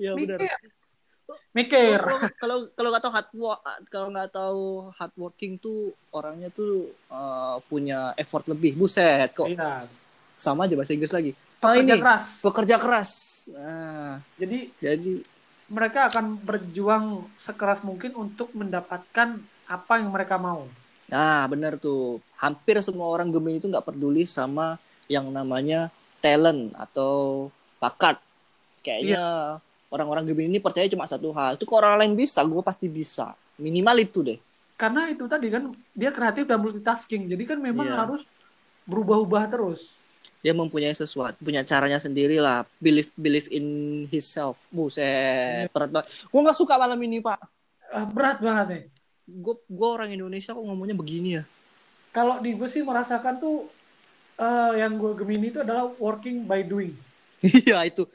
ya 0.07 0.11
benar 0.15 0.39
Mikir. 0.39 1.99
Mikir. 1.99 1.99
Kalau- 2.39 2.69
kalau 2.71 2.89
nggak 2.91 3.03
tahu 3.03 3.11
hard 3.11 3.27
kalau 3.89 4.07
nggak 4.09 4.31
tahu 4.31 4.63
hardworking 4.93 5.53
tuh 5.59 5.91
orangnya 6.11 6.47
tuh 6.47 6.87
eh, 7.11 7.55
punya 7.67 8.15
effort 8.15 8.47
lebih 8.47 8.75
buset 8.75 9.31
kok 9.31 9.47
Iya. 9.47 9.83
sama 10.39 10.63
aja 10.63 10.79
bahasa 10.79 10.95
Inggris 10.95 11.11
lagi 11.11 11.31
Pekerja 11.57 11.93
ini 11.95 12.01
keras. 12.01 12.25
pekerja 12.45 12.75
keras 12.77 13.09
nah 13.47 14.19
Jadi 14.37 14.59
jadi 14.83 15.13
mereka 15.67 16.07
akan 16.07 16.39
berjuang 16.39 17.27
sekeras 17.35 17.83
mungkin 17.83 18.15
untuk 18.15 18.51
mendapatkan 18.55 19.35
apa 19.67 19.93
yang 19.99 20.15
mereka 20.15 20.39
mau. 20.39 20.63
Nah, 21.11 21.43
bener 21.51 21.75
tuh. 21.75 22.23
Hampir 22.39 22.79
semua 22.79 23.11
orang 23.11 23.27
Gemini 23.27 23.59
itu 23.59 23.67
nggak 23.67 23.83
peduli 23.83 24.23
sama 24.23 24.79
yang 25.11 25.27
namanya 25.27 25.91
talent 26.23 26.71
atau 26.75 27.47
bakat. 27.83 28.15
Kayaknya 28.79 29.59
orang-orang 29.91 30.23
Gemini 30.31 30.55
ini 30.55 30.59
percaya 30.63 30.87
cuma 30.87 31.03
satu 31.03 31.35
hal. 31.35 31.59
Itu 31.59 31.67
kalau 31.67 31.83
orang 31.83 32.07
lain 32.07 32.13
bisa, 32.15 32.39
gue 32.47 32.63
pasti 32.63 32.87
bisa. 32.87 33.35
Minimal 33.59 33.97
itu 33.99 34.19
deh. 34.23 34.39
Karena 34.79 35.11
itu 35.11 35.27
tadi 35.27 35.51
kan 35.51 35.67
dia 35.91 36.15
kreatif 36.15 36.47
dan 36.47 36.63
multitasking. 36.63 37.27
Jadi 37.27 37.43
kan 37.43 37.59
memang 37.59 37.91
Iya. 37.91 38.07
harus 38.07 38.23
berubah-ubah 38.87 39.43
terus. 39.51 39.96
Dia 40.39 40.53
mempunyai 40.53 40.93
sesuatu, 40.93 41.35
punya 41.39 41.61
caranya 41.61 41.97
sendiri 41.97 42.37
lah. 42.37 42.61
Believe 42.77 43.09
believe 43.15 43.49
in 43.49 43.65
himself. 44.07 44.69
Buset, 44.69 45.67
berat 45.69 45.89
banget. 45.89 46.07
Gue 46.25 46.41
nggak 46.41 46.55
suka 46.55 46.77
malam 46.77 46.99
ini, 46.99 47.19
Pak. 47.19 47.39
Ah, 47.89 48.05
berat 48.05 48.37
banget 48.39 48.65
nih. 48.69 48.83
Gue 49.27 49.55
gue 49.59 49.89
orang 49.89 50.09
Indonesia 50.09 50.51
kok 50.51 50.61
ngomongnya 50.61 50.93
begini 50.93 51.29
ya. 51.37 51.43
Kalau 52.11 52.39
di 52.39 52.53
gue 52.53 52.65
sih 52.65 52.81
merasakan 52.81 53.37
tuh 53.37 53.67
eh, 54.35 54.71
yang 54.77 54.95
gue 54.95 55.17
Gemini 55.17 55.49
itu 55.49 55.59
adalah 55.61 55.89
working 55.97 56.45
by 56.45 56.61
doing. 56.61 56.93
Iya, 57.43 57.85
itu. 57.85 58.05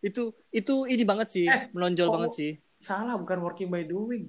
Itu 0.00 0.36
itu 0.50 0.74
ini 0.84 1.02
banget 1.02 1.28
sih, 1.32 1.46
Eh, 1.46 1.68
menonjol 1.72 2.08
oh. 2.08 2.12
banget 2.16 2.32
sih. 2.34 2.50
Salah, 2.78 3.16
bukan 3.16 3.40
working 3.40 3.68
by 3.68 3.82
doing. 3.82 4.28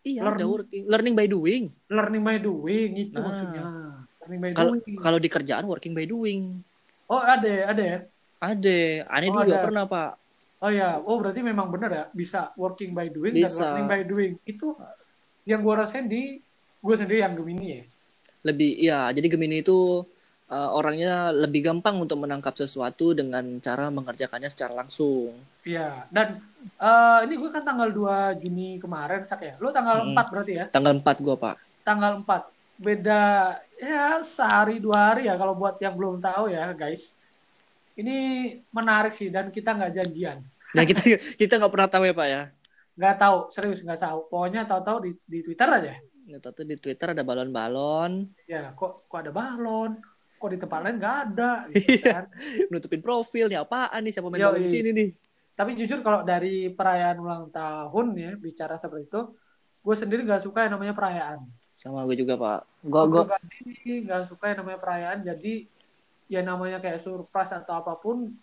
Iya, 0.00 0.22
Learn- 0.22 0.38
ada 0.38 0.46
working, 0.46 0.82
learning 0.86 1.14
by 1.14 1.26
doing. 1.26 1.62
Learning 1.86 2.22
by 2.22 2.36
doing 2.38 2.90
itu 2.96 3.14
Nah. 3.14 3.24
maksudnya. 3.24 3.62
Learning 4.28 4.44
by 4.44 4.50
Kalau 4.52 4.72
doing. 4.76 4.96
kalau 5.00 5.18
di 5.18 5.28
kerjaan 5.28 5.64
working 5.64 5.96
by 5.96 6.04
doing. 6.04 6.60
Oh 7.08 7.16
ada, 7.18 7.48
ada 7.64 7.80
ya. 7.82 7.98
Ada, 8.38 8.78
aneh 9.08 9.28
Oh, 9.32 9.40
juga 9.40 9.54
ada. 9.56 9.64
pernah 9.64 9.84
pak. 9.88 10.10
Oh 10.58 10.68
ya, 10.68 11.00
oh 11.00 11.16
berarti 11.16 11.40
memang 11.40 11.72
benar 11.72 11.90
ya 11.90 12.04
bisa 12.12 12.52
working 12.54 12.92
by 12.92 13.08
doing 13.08 13.32
dan 13.32 13.48
Bisa. 13.48 13.62
learning 13.64 13.88
by 13.88 14.00
doing. 14.04 14.32
Itu 14.44 14.76
yang 15.42 15.64
gue 15.64 15.74
rasain 15.74 16.04
di 16.04 16.36
gue 16.78 16.94
sendiri 16.94 17.24
yang 17.24 17.32
Gemini 17.32 17.66
ya. 17.72 17.82
Lebih, 18.44 18.70
ya. 18.76 19.00
Jadi 19.08 19.26
Gemini 19.26 19.62
itu 19.62 20.04
uh, 20.46 20.70
orangnya 20.70 21.32
lebih 21.32 21.64
gampang 21.64 21.96
untuk 21.96 22.20
menangkap 22.20 22.52
sesuatu 22.52 23.16
dengan 23.16 23.42
cara 23.58 23.88
mengerjakannya 23.88 24.50
secara 24.52 24.76
langsung. 24.76 25.32
Iya, 25.64 26.06
dan 26.08 26.40
eh, 26.76 27.18
ini 27.28 27.34
gue 27.36 27.50
kan 27.50 27.60
tanggal 27.60 27.92
2 27.92 28.40
Juni 28.40 28.78
kemarin, 28.78 29.20
Sak 29.24 29.42
ya. 29.42 29.54
Lo 29.58 29.68
tanggal 29.68 30.00
Mm. 30.00 30.14
4 30.16 30.32
berarti 30.32 30.52
ya? 30.54 30.64
Tanggal 30.68 30.92
4 30.96 31.18
gua 31.20 31.34
pak. 31.36 31.56
Tanggal 31.82 32.12
4. 32.22 32.57
Beda 32.78 33.22
ya 33.74 34.22
sehari 34.22 34.78
dua 34.78 35.10
hari 35.12 35.26
ya 35.26 35.34
kalau 35.34 35.52
buat 35.52 35.76
yang 35.82 35.98
belum 35.98 36.22
tahu 36.22 36.48
ya, 36.48 36.70
guys. 36.72 37.10
Ini 37.98 38.16
menarik 38.70 39.10
sih 39.10 39.26
dan 39.26 39.50
kita 39.50 39.74
nggak 39.74 39.92
janjian. 39.98 40.38
Nah 40.70 40.84
kita 40.86 41.02
kita 41.34 41.58
nggak 41.58 41.72
pernah 41.74 41.90
tahu 41.90 42.06
ya 42.06 42.14
pak 42.14 42.28
ya. 42.30 42.42
Nggak 42.94 43.16
tahu, 43.18 43.36
serius 43.50 43.82
nggak 43.82 43.98
tahu. 43.98 44.18
Pokoknya 44.30 44.62
tahu-tahu 44.62 44.98
di, 45.02 45.10
di 45.26 45.38
Twitter 45.42 45.66
aja. 45.66 45.94
Nggak 46.28 46.40
tahu 46.40 46.52
tuh 46.54 46.66
di 46.68 46.76
Twitter 46.76 47.08
ada 47.10 47.24
balon-balon 47.24 48.28
Ya, 48.44 48.70
kok 48.76 49.08
kok 49.10 49.18
ada 49.18 49.34
balon? 49.34 49.98
Kok 50.38 50.50
di 50.54 50.58
tempat 50.60 50.78
lain 50.86 50.96
nggak 51.02 51.16
ada? 51.26 51.50
Gitu 51.74 51.98
Iya. 51.98 52.14
kan. 52.14 52.24
nutupin 52.70 53.02
profil 53.02 53.50
nih 53.50 53.58
apaan 53.58 54.06
nih 54.06 54.12
siapa 54.14 54.30
main 54.30 54.46
Yoi. 54.46 54.62
di 54.62 54.70
sini 54.70 54.90
nih. 54.94 55.10
Tapi 55.58 55.74
jujur 55.74 55.98
kalau 56.06 56.22
dari 56.22 56.70
perayaan 56.70 57.18
ulang 57.18 57.50
tahun 57.50 58.06
ya 58.14 58.32
bicara 58.38 58.78
seperti 58.78 59.10
itu, 59.10 59.20
gue 59.82 59.94
sendiri 59.98 60.22
nggak 60.22 60.46
suka 60.46 60.70
yang 60.70 60.78
namanya 60.78 60.94
perayaan. 60.94 61.42
Sama 61.78 62.02
gue 62.10 62.18
juga 62.18 62.34
pak. 62.34 62.60
Gue 62.82 63.02
gua 63.06 63.24
nggak 63.24 64.22
suka 64.28 64.44
yang 64.50 64.58
namanya 64.66 64.78
perayaan. 64.82 65.18
Jadi 65.22 65.70
ya 66.26 66.42
namanya 66.42 66.82
kayak 66.82 67.00
surprise 67.00 67.54
atau 67.54 67.78
apa 67.78 67.94
pun, 67.96 68.34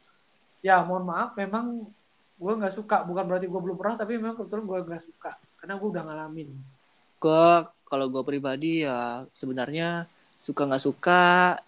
ya 0.63 0.79
mohon 0.81 1.03
maaf, 1.05 1.35
memang 1.35 1.85
gue 2.39 2.53
nggak 2.55 2.73
suka. 2.73 3.03
Bukan 3.03 3.27
berarti 3.27 3.45
gue 3.51 3.61
belum 3.61 3.75
pernah, 3.75 3.99
tapi 3.99 4.15
memang 4.15 4.39
kebetulan 4.39 4.63
gue 4.65 4.79
nggak 4.87 5.03
suka 5.03 5.29
karena 5.59 5.73
gue 5.75 5.89
udah 5.91 6.03
ngalamin. 6.07 6.49
gua 7.15 7.71
kalau 7.85 8.05
gue 8.11 8.21
pribadi 8.21 8.85
ya 8.85 9.25
sebenarnya 9.33 10.05
suka 10.37 10.67
nggak 10.67 10.83
suka 10.83 11.23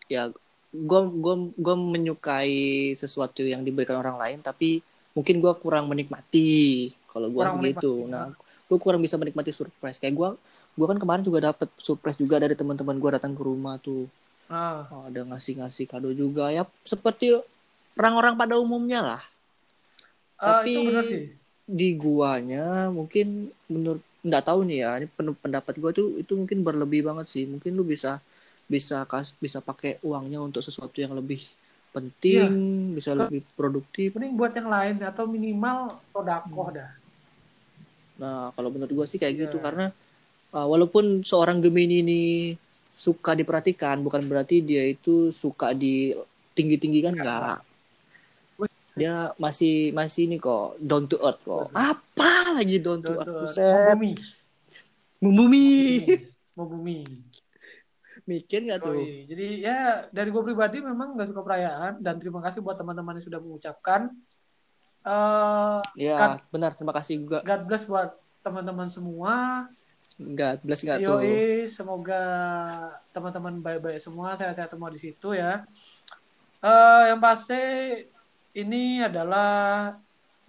ya 0.05 0.29
gue 0.69 1.01
gue 1.17 1.35
gue 1.57 1.75
menyukai 1.77 2.93
sesuatu 2.93 3.41
yang 3.41 3.65
diberikan 3.65 3.97
orang 3.97 4.21
lain 4.21 4.39
tapi 4.43 4.83
mungkin 5.17 5.41
gue 5.41 5.53
kurang 5.57 5.89
menikmati 5.89 6.93
kalau 7.09 7.33
gua 7.33 7.49
Kurang 7.49 7.65
gitu. 7.65 8.05
menikmati. 8.05 8.13
Nah, 8.13 8.27
lu 8.69 8.75
kurang 8.77 9.01
bisa 9.01 9.17
menikmati 9.17 9.49
surprise. 9.49 9.97
Kayak 9.97 10.13
gua 10.13 10.29
gua 10.77 10.87
kan 10.87 10.99
kemarin 11.01 11.25
juga 11.25 11.41
dapet 11.43 11.67
surprise 11.75 12.15
juga 12.15 12.37
dari 12.37 12.53
teman-teman 12.53 12.95
gua 12.95 13.17
datang 13.17 13.33
ke 13.33 13.41
rumah 13.41 13.75
tuh. 13.77 14.05
Ah, 14.47 14.87
Oh, 14.87 15.03
ada 15.03 15.25
ngasih-ngasih 15.25 15.89
kado 15.89 16.13
juga 16.13 16.47
ya 16.47 16.63
seperti 16.81 17.35
orang-orang 17.93 18.37
pada 18.37 18.55
umumnya 18.55 19.01
lah. 19.03 19.21
ah, 20.37 20.61
Tapi- 20.61 20.71
itu 20.71 20.81
benar 20.87 21.03
sih. 21.03 21.23
Di 21.67 21.99
guanya 21.99 22.87
mungkin 22.87 23.51
menurut 23.67 23.99
nggak 24.23 24.43
tahu 24.45 24.63
nih 24.63 24.77
ya, 24.79 24.91
ini 24.97 25.07
pen- 25.09 25.35
pendapat 25.35 25.73
gua 25.75 25.91
tuh 25.91 26.15
itu 26.15 26.31
mungkin 26.31 26.63
berlebih 26.63 27.03
banget 27.03 27.27
sih. 27.27 27.43
Mungkin 27.43 27.75
lu 27.75 27.83
bisa 27.83 28.23
bisa 28.67 29.03
kas 29.03 29.35
bisa 29.35 29.59
pakai 29.59 29.99
uangnya 29.99 30.39
untuk 30.39 30.63
sesuatu 30.63 30.95
yang 30.95 31.11
lebih 31.11 31.43
penting, 31.91 32.51
bisa 32.93 33.11
lebih 33.11 33.43
produktif. 33.51 34.13
Mending 34.15 34.37
buat 34.37 34.53
yang 34.53 34.69
lain 34.69 34.95
atau 35.01 35.25
minimal 35.25 35.89
sodakoh 36.13 36.69
dah. 36.71 36.91
Nah, 38.17 38.49
kalau 38.53 38.69
menurut 38.71 38.93
gua 38.93 39.05
sih 39.05 39.17
kayak 39.17 39.33
Iya. 39.33 39.41
gitu 39.47 39.57
karena 39.59 39.91
uh, 40.53 40.67
walaupun 40.67 41.23
seorang 41.23 41.59
Gemini 41.59 42.03
ini 42.03 42.21
suka 42.97 43.37
diperhatikan, 43.37 44.01
bukan 44.01 44.25
berarti 44.25 44.61
dia 44.65 44.83
itu 44.87 45.29
suka 45.29 45.73
di 45.73 46.13
tinggi-tinggikan 46.57 47.13
enggak. 47.13 47.61
Dia 48.97 49.29
masih 49.37 49.93
masih 49.93 50.25
ini 50.25 50.41
kok 50.41 50.81
down 50.81 51.05
to 51.05 51.21
earth 51.21 51.37
kok. 51.45 51.69
Apa 51.69 52.57
lagi 52.57 52.81
down 52.81 53.05
to 53.05 53.13
earth? 53.13 53.29
Buset. 53.29 53.93
membumi. 53.93 54.17
Membumi. 55.21 55.77
Membumi. 56.57 56.97
Mikir 58.25 58.65
nggak 58.65 58.81
tuh? 58.81 58.97
Yoi. 58.97 59.29
Jadi 59.29 59.47
ya 59.61 60.09
dari 60.09 60.33
gue 60.33 60.41
pribadi 60.41 60.81
memang 60.81 61.13
nggak 61.13 61.29
suka 61.29 61.45
perayaan 61.45 62.01
dan 62.01 62.17
terima 62.17 62.41
kasih 62.41 62.65
buat 62.65 62.75
teman-teman 62.75 63.21
yang 63.21 63.25
sudah 63.29 63.39
mengucapkan. 63.39 64.09
eh 65.05 65.79
Ya, 65.93 66.17
Kan- 66.17 66.41
benar. 66.49 66.73
Terima 66.73 66.93
kasih 66.97 67.21
juga. 67.21 67.45
God 67.45 67.61
bless 67.69 67.85
buat 67.85 68.17
teman-teman 68.41 68.89
semua. 68.89 69.33
Enggak, 70.17 70.65
bless 70.65 70.81
nggak 70.81 71.05
tuh? 71.05 71.21
Yoi, 71.21 71.69
semoga 71.69 72.21
teman-teman 73.13 73.61
baik-baik 73.61 74.01
semua, 74.01 74.33
sehat-sehat 74.33 74.73
semua 74.73 74.89
di 74.89 74.97
situ 74.97 75.37
ya. 75.37 75.61
Eh 76.65 77.03
yang 77.13 77.21
pasti 77.21 77.61
ini 78.57 79.05
adalah 79.05 79.93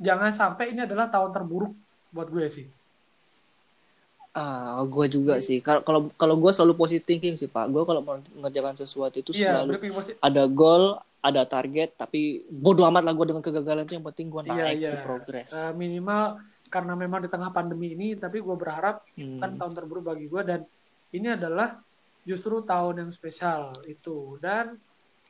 jangan 0.00 0.32
sampai 0.32 0.72
ini 0.72 0.88
adalah 0.88 1.12
tahun 1.12 1.36
terburuk 1.36 1.76
buat 2.08 2.32
gue 2.32 2.48
sih. 2.48 2.66
Ah, 4.32 4.80
gue 4.88 5.06
juga 5.12 5.36
sih. 5.44 5.60
Kalau 5.60 5.84
kalau 5.84 6.00
kalau 6.16 6.34
gue 6.40 6.48
selalu 6.48 6.72
positive 6.72 7.04
thinking 7.04 7.36
sih, 7.36 7.50
Pak. 7.50 7.68
Gue 7.68 7.84
kalau 7.84 8.00
mau 8.00 8.16
mengerjakan 8.40 8.72
sesuatu 8.78 9.20
itu 9.20 9.36
Iya, 9.36 9.66
selalu 9.66 9.76
ada 10.22 10.42
goal, 10.48 10.96
ada 11.20 11.42
target, 11.44 11.92
tapi 11.98 12.46
bodoh 12.48 12.86
amat 12.88 13.04
lah 13.04 13.12
gue 13.12 13.26
dengan 13.34 13.44
kegagalan 13.44 13.84
itu 13.84 13.98
yang 13.98 14.06
penting 14.06 14.32
gue 14.32 14.42
Iya, 14.48 14.64
naik 14.64 14.78
iya. 14.80 14.90
sih 14.94 15.00
progres. 15.04 15.50
Eh, 15.52 15.72
minimal 15.74 16.40
karena 16.68 16.92
memang 16.92 17.20
di 17.20 17.28
tengah 17.28 17.48
pandemi 17.48 17.92
ini, 17.92 18.14
tapi 18.14 18.38
gue 18.38 18.54
berharap 18.54 19.02
Hmm. 19.16 19.40
kan 19.40 19.56
tahun 19.56 19.72
terburuk 19.74 20.04
bagi 20.06 20.26
gue 20.26 20.42
dan 20.42 20.60
ini 21.10 21.32
adalah 21.32 21.80
justru 22.22 22.60
tahun 22.60 23.02
yang 23.02 23.10
spesial 23.10 23.72
itu 23.84 24.36
dan 24.38 24.76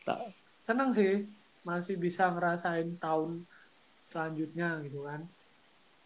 Ta- 0.03 0.27
senang 0.63 0.91
sih 0.91 1.23
masih 1.63 1.95
bisa 1.95 2.27
ngerasain 2.29 2.99
tahun 2.99 3.47
selanjutnya 4.07 4.83
gitu 4.83 5.05
kan. 5.05 5.21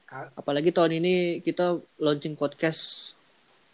Ka- 0.05 0.33
Apalagi 0.35 0.69
tahun 0.69 0.99
ini 0.99 1.15
kita 1.41 1.81
launching 1.97 2.35
podcast 2.35 3.15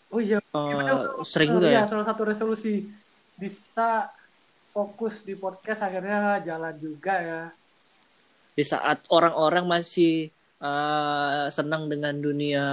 Oh 0.08 0.18
iya, 0.18 0.40
eh, 0.40 1.04
sering 1.20 1.52
juga 1.52 1.68
iya, 1.68 1.82
ya. 1.82 1.84
salah 1.84 2.06
satu 2.06 2.24
resolusi 2.24 2.88
bisa 3.34 4.08
fokus 4.70 5.20
di 5.20 5.34
podcast 5.34 5.82
akhirnya 5.82 6.40
jalan 6.40 6.72
juga 6.76 7.14
ya. 7.18 7.42
Di 8.54 8.64
saat 8.64 9.04
orang-orang 9.08 9.68
masih 9.68 10.32
eh, 10.58 11.46
senang 11.48 11.86
dengan 11.86 12.14
dunia 12.14 12.64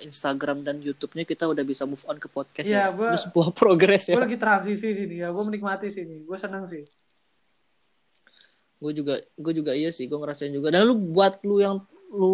Instagram 0.00 0.60
dan 0.60 0.76
YouTube-nya, 0.78 1.24
kita 1.24 1.44
udah 1.44 1.62
bisa 1.62 1.84
move 1.84 2.04
on 2.04 2.16
ke 2.16 2.28
podcast 2.28 2.64
Iya, 2.64 2.88
ya. 2.88 2.92
gua- 2.92 3.10
Itu 3.10 3.18
sebuah 3.26 3.48
progres 3.58 4.04
Gue 4.04 4.14
ya. 4.14 4.20
lagi 4.20 4.36
transisi 4.36 4.88
sini 4.90 5.16
ya, 5.18 5.28
gue 5.28 5.40
menikmati 5.42 5.88
sini, 5.88 6.20
gue 6.20 6.36
senang 6.36 6.64
sih. 6.66 6.84
Gue 8.76 8.92
juga, 8.92 9.14
gue 9.34 9.52
juga 9.54 9.72
iya 9.72 9.88
sih, 9.88 10.04
gue 10.04 10.16
ngerasain 10.16 10.48
juga. 10.48 10.72
Dan 10.72 10.84
lu 10.84 10.96
buat 10.96 11.36
lu 11.42 11.60
yang 11.60 11.80
lu 12.08 12.32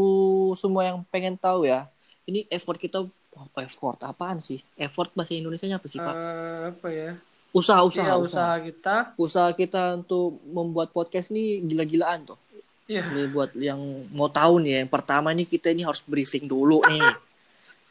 semua 0.54 0.86
yang 0.86 1.02
pengen 1.04 1.34
tahu 1.34 1.66
ya, 1.66 1.90
ini 2.22 2.46
effort 2.48 2.78
kita 2.78 3.02
apa 3.34 3.58
effort 3.62 3.98
apaan 4.00 4.38
sih? 4.38 4.62
Effort 4.74 5.10
bahasa 5.12 5.34
Indonesia 5.34 5.66
apa 5.68 5.86
sih 5.86 5.98
pak? 5.98 6.14
Eh, 6.14 6.62
apa 6.70 6.88
ya? 6.88 7.10
Usaha, 7.50 7.80
usaha, 7.82 8.04
Iya, 8.04 8.16
usaha. 8.16 8.46
usaha 8.46 8.54
kita. 8.60 8.96
Usaha 9.16 9.50
kita 9.52 9.82
untuk 9.96 10.38
membuat 10.44 10.90
podcast 10.90 11.28
nih 11.28 11.62
gila-gilaan 11.62 12.24
tuh. 12.24 12.38
Iya. 12.86 13.02
Ini 13.02 13.22
buat 13.34 13.50
yang 13.58 13.80
mau 14.14 14.30
tahu 14.30 14.62
nih, 14.62 14.70
ya, 14.70 14.78
yang 14.86 14.90
pertama 14.90 15.34
nih 15.34 15.46
kita 15.46 15.74
ini 15.74 15.82
harus 15.82 16.06
briefing 16.06 16.46
dulu 16.46 16.82
nih. 16.86 17.02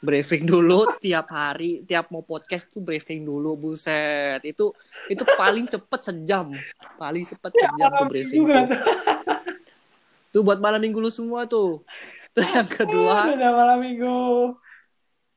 briefing 0.06 0.46
dulu 0.46 0.86
tiap 1.02 1.34
hari, 1.34 1.82
tiap 1.82 2.14
mau 2.14 2.22
podcast 2.22 2.70
tuh 2.70 2.80
briefing 2.80 3.26
dulu, 3.26 3.58
buset. 3.58 4.40
Itu 4.46 4.72
itu 5.10 5.24
paling 5.36 5.66
cepet 5.66 6.00
sejam, 6.14 6.54
paling 6.96 7.26
cepet 7.26 7.52
sejam 7.58 7.90
tuh 7.90 8.08
briefing 8.08 8.46
juga 8.46 8.70
tuh. 8.70 8.82
Tuh 10.30 10.42
buat 10.44 10.60
malam 10.60 10.84
minggu 10.84 11.00
lu 11.00 11.10
semua 11.10 11.48
tuh. 11.50 11.82
Tuh 12.36 12.44
yang 12.44 12.68
kedua, 12.68 13.32
Udah 13.34 13.52
malam 13.56 13.80
minggu. 13.82 14.16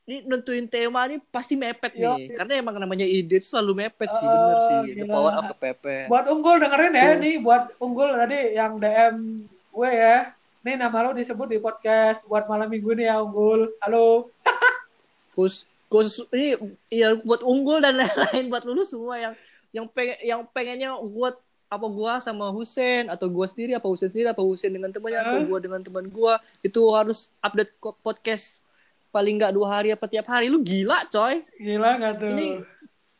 Ini 0.09 0.25
nentuin 0.25 0.65
tema 0.65 1.05
nih 1.05 1.21
pasti 1.29 1.53
mepet 1.53 1.93
Yo. 1.93 2.17
nih. 2.17 2.33
Karena 2.33 2.57
emang 2.57 2.81
namanya 2.81 3.05
ide 3.05 3.37
tuh 3.45 3.53
selalu 3.53 3.85
mepet 3.85 4.09
sih, 4.09 4.25
Oh, 4.25 4.33
bener 4.33 4.59
sih. 4.65 4.79
The 4.97 5.05
power 5.05 5.31
of 5.37 5.43
kepepet. 5.53 6.09
Buat 6.09 6.25
unggul 6.33 6.57
dengerin 6.57 6.93
ya 6.97 7.09
nih, 7.13 7.35
buat 7.37 7.77
unggul 7.77 8.09
tadi 8.17 8.57
yang 8.57 8.81
DM 8.81 9.45
gue 9.45 9.89
ya. 9.93 10.33
Nih 10.65 10.75
nama 10.81 10.97
lo 11.05 11.13
disebut 11.13 11.45
di 11.45 11.61
podcast 11.61 12.25
buat 12.25 12.49
malam 12.49 12.73
minggu 12.73 12.89
nih 12.97 13.05
ya 13.05 13.21
unggul. 13.21 13.69
Halo. 13.85 14.33
khusus 15.37 15.69
khusus 15.93 16.25
ini 16.33 16.57
ya 16.89 17.13
buat 17.21 17.45
unggul 17.45 17.77
dan 17.77 17.93
lain-lain 18.01 18.49
buat 18.49 18.65
lulus 18.65 18.89
semua 18.89 19.15
yang 19.21 19.33
yang 19.69 19.85
pengen 19.85 20.17
yang 20.25 20.41
pengennya 20.49 20.89
buat 20.97 21.37
apa 21.69 21.85
gua 21.85 22.17
sama 22.17 22.49
Husen 22.49 23.13
atau 23.13 23.29
gua 23.29 23.45
sendiri 23.45 23.77
apa 23.77 23.85
Husen 23.85 24.09
sendiri 24.09 24.33
apa 24.33 24.41
Husen 24.41 24.73
dengan 24.73 24.89
temannya 24.89 25.21
atau 25.21 25.37
Hah? 25.37 25.45
gua 25.45 25.59
dengan 25.61 25.79
teman 25.85 26.09
gua 26.09 26.41
itu 26.65 26.81
harus 26.89 27.29
update 27.45 27.77
podcast 28.01 28.65
paling 29.09 29.37
nggak 29.37 29.53
dua 29.53 29.67
hari 29.79 29.89
apa 29.91 30.05
tiap 30.05 30.25
hari. 30.25 30.47
Lu 30.47 30.61
gila 30.61 31.05
coy. 31.07 31.41
Gila 31.57 31.89
gak 31.97 32.13
tuh? 32.21 32.29
ini 32.31 32.47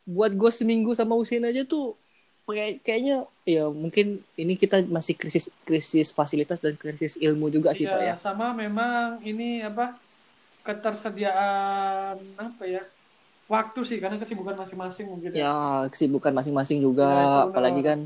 buat 0.06 0.32
gua 0.34 0.50
seminggu 0.50 0.90
sama 0.92 1.14
Husen 1.14 1.44
aja 1.44 1.62
tuh 1.62 1.94
kayak 2.50 2.82
kayaknya 2.82 3.16
ya 3.46 3.70
mungkin 3.70 4.26
ini 4.34 4.58
kita 4.58 4.82
masih 4.90 5.14
krisis 5.14 5.54
krisis 5.62 6.10
fasilitas 6.10 6.58
dan 6.58 6.74
krisis 6.74 7.14
ilmu 7.14 7.46
juga 7.46 7.70
sih 7.70 7.86
Iya, 7.86 7.94
pak 7.94 8.02
ya. 8.02 8.14
sama 8.18 8.50
memang 8.50 9.22
ini 9.22 9.62
apa 9.62 9.94
ketersediaan 10.66 12.18
apa 12.34 12.62
ya 12.66 12.82
waktu 13.46 13.80
sih 13.86 13.98
karena 14.02 14.18
kesibukan 14.18 14.54
masing-masing 14.58 15.06
mungkin 15.06 15.30
ya. 15.30 15.46
ya 15.46 15.54
kesibukan 15.90 16.34
masing-masing 16.34 16.78
juga. 16.82 17.06
Ya, 17.06 17.46
apalagi 17.50 17.82
kan 17.82 17.98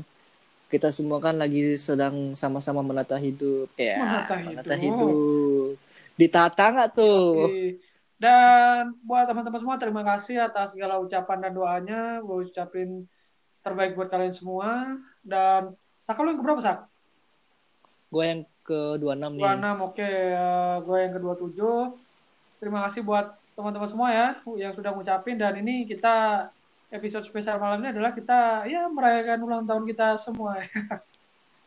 kita 0.69 0.89
semua 0.89 1.17
kan 1.17 1.37
lagi 1.37 1.77
sedang 1.77 2.33
sama-sama 2.37 2.81
menata 2.81 3.17
hidup. 3.17 3.69
Ya 3.77 3.97
Menata 3.97 4.35
menata 4.41 4.75
hidup. 4.77 5.09
hidup 5.09 5.69
ditata 6.15 6.71
nggak 6.71 6.91
tuh 6.95 7.51
Oke. 7.51 7.79
Dan 8.15 8.95
buat 9.03 9.27
teman-teman 9.27 9.59
semua 9.59 9.75
terima 9.75 9.99
kasih 9.99 10.39
atas 10.47 10.71
segala 10.71 11.03
ucapan 11.03 11.35
dan 11.35 11.51
doanya. 11.51 12.01
Gue 12.23 12.47
ucapin 12.47 13.03
terbaik 13.59 13.91
buat 13.91 14.07
kalian 14.07 14.31
semua. 14.31 14.95
Dan 15.19 15.75
Saka 16.05 16.21
lu 16.21 16.31
yang 16.33 16.39
keberapa 16.41 16.61
Sak? 16.61 16.79
gue 18.13 18.23
yang 18.23 18.41
ke 18.63 18.95
26 19.01 19.35
nih 19.35 19.43
26 19.43 19.87
oke. 19.91 20.07
Eh, 20.07 20.75
gue 20.87 20.97
yang 21.01 21.13
ke-27. 21.19 21.59
Terima 22.61 22.79
kasih 22.87 23.01
buat 23.03 23.35
teman-teman 23.57 23.89
semua 23.89 24.09
ya 24.11 24.27
yang 24.59 24.71
sudah 24.75 24.91
ngucapin 24.95 25.39
dan 25.39 25.55
ini 25.59 25.87
kita 25.87 26.47
episode 26.91 27.23
spesial 27.23 27.55
malam 27.55 27.79
ini 27.83 27.95
adalah 27.95 28.11
kita 28.11 28.67
ya 28.67 28.87
merayakan 28.87 29.43
ulang 29.43 29.63
tahun 29.67 29.83
kita 29.89 30.15
semua. 30.21 30.63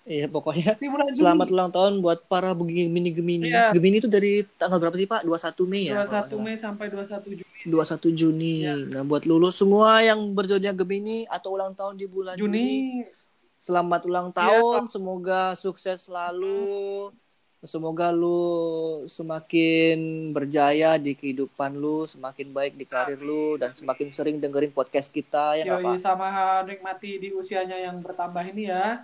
iya 0.08 0.26
pokoknya 0.26 0.80
bulan 0.80 1.12
selamat 1.12 1.46
ulang 1.52 1.70
tahun 1.70 1.92
buat 2.00 2.24
para 2.24 2.56
Gemini 2.56 3.12
Gemini 3.12 3.52
Iya. 3.52 3.70
Gemini 3.76 4.00
itu 4.00 4.08
dari 4.08 4.42
tanggal 4.56 4.80
berapa 4.80 4.96
sih 4.96 5.04
pak 5.04 5.22
21 5.22 5.68
Mei 5.68 5.84
ya 5.92 6.02
21 6.02 6.40
Mei 6.40 6.56
sampai 6.56 6.88
21 6.88 7.44
Juni. 7.44 7.44
21 7.68 8.08
Juni 8.16 8.54
Iya. 8.64 8.74
nah 8.88 9.02
buat 9.04 9.28
lulus 9.28 9.60
semua 9.60 10.00
yang 10.00 10.18
berzodiak 10.32 10.74
Gemini 10.74 11.28
atau 11.28 11.54
ulang 11.54 11.76
tahun 11.76 12.00
di 12.00 12.08
bulan 12.08 12.34
Juni, 12.34 13.04
Juni 13.04 13.16
Selamat 13.58 14.06
ulang 14.06 14.30
Iya, 14.30 14.38
tahun, 14.38 14.86
semoga 14.86 15.58
sukses 15.58 16.06
selalu. 16.06 17.10
Semoga 17.58 18.14
lu 18.14 19.02
semakin 19.10 20.30
berjaya 20.30 20.94
di 20.94 21.18
kehidupan 21.18 21.74
lu, 21.74 22.06
semakin 22.06 22.54
baik 22.54 22.78
di 22.78 22.86
karir 22.86 23.18
lu 23.18 23.58
dan 23.58 23.74
semakin 23.74 24.14
sering 24.14 24.38
dengerin 24.38 24.70
podcast 24.70 25.10
kita 25.10 25.58
ya? 25.58 25.74
Yoi, 25.74 25.98
sama 25.98 26.62
nikmati 26.62 27.18
di 27.18 27.34
usianya 27.34 27.82
yang 27.82 27.98
bertambah 27.98 28.46
ini 28.46 28.70
ya. 28.70 29.02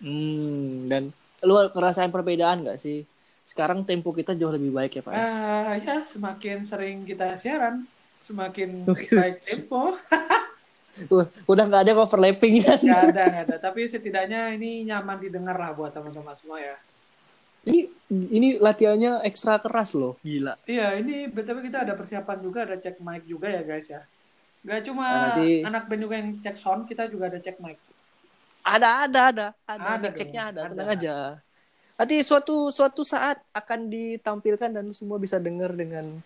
Hmm, 0.00 0.88
dan 0.88 1.12
lu 1.44 1.54
ngerasain 1.72 2.08
perbedaan 2.08 2.64
nggak 2.64 2.80
sih? 2.80 3.04
Sekarang 3.44 3.84
tempo 3.84 4.10
kita 4.10 4.32
jauh 4.32 4.52
lebih 4.52 4.72
baik 4.72 4.98
ya, 4.98 5.02
Pak. 5.04 5.12
Ah, 5.12 5.74
ya 5.76 5.96
semakin 6.06 6.64
sering 6.64 7.04
kita 7.04 7.36
siaran, 7.36 7.84
semakin 8.24 8.84
baik 9.20 9.36
tempo. 9.44 9.94
Uh, 11.06 11.22
Udah 11.46 11.70
nggak 11.70 11.86
ada 11.86 11.94
overlapping 11.94 12.66
kan? 12.66 12.82
Gak 12.82 13.14
ada, 13.14 13.22
gak 13.30 13.44
ada. 13.46 13.56
Tapi 13.62 13.86
setidaknya 13.86 14.50
ini 14.58 14.82
nyaman 14.82 15.22
didengar 15.22 15.54
lah 15.54 15.70
buat 15.70 15.94
teman-teman 15.94 16.34
semua 16.34 16.58
ya. 16.58 16.74
Ini 17.62 17.86
ini 18.10 18.48
latihannya 18.58 19.22
ekstra 19.22 19.62
keras 19.62 19.94
loh, 19.94 20.18
gila. 20.18 20.58
Iya, 20.66 20.98
ini 20.98 21.30
btw 21.30 21.62
kita 21.62 21.86
ada 21.86 21.94
persiapan 21.94 22.38
juga, 22.42 22.66
ada 22.66 22.74
cek 22.74 22.98
mic 23.06 23.22
juga 23.22 23.46
ya 23.46 23.62
guys 23.62 23.86
ya. 23.86 24.02
Gak 24.66 24.90
cuma 24.90 25.04
Nah, 25.06 25.20
nanti- 25.30 25.62
anak 25.62 25.86
band 25.86 26.00
juga 26.02 26.14
yang 26.18 26.30
cek 26.42 26.56
sound, 26.58 26.82
kita 26.90 27.06
juga 27.06 27.30
ada 27.30 27.38
cek 27.38 27.62
mic. 27.62 27.78
Ada, 28.60 28.88
ada, 29.04 29.20
ada, 29.26 29.46
ada, 29.64 29.82
Ada 29.96 30.08
dong, 30.08 30.30
ada, 30.30 30.42
ada. 30.46 30.62
tenang 30.68 30.90
aja. 30.90 31.14
Nanti 31.96 32.16
suatu 32.20 32.68
suatu 32.68 33.02
saat 33.02 33.40
akan 33.50 33.88
ditampilkan 33.88 34.70
dan 34.70 34.86
semua 34.90 35.16
bisa 35.16 35.36
dengar 35.36 35.68
dengan 35.70 36.16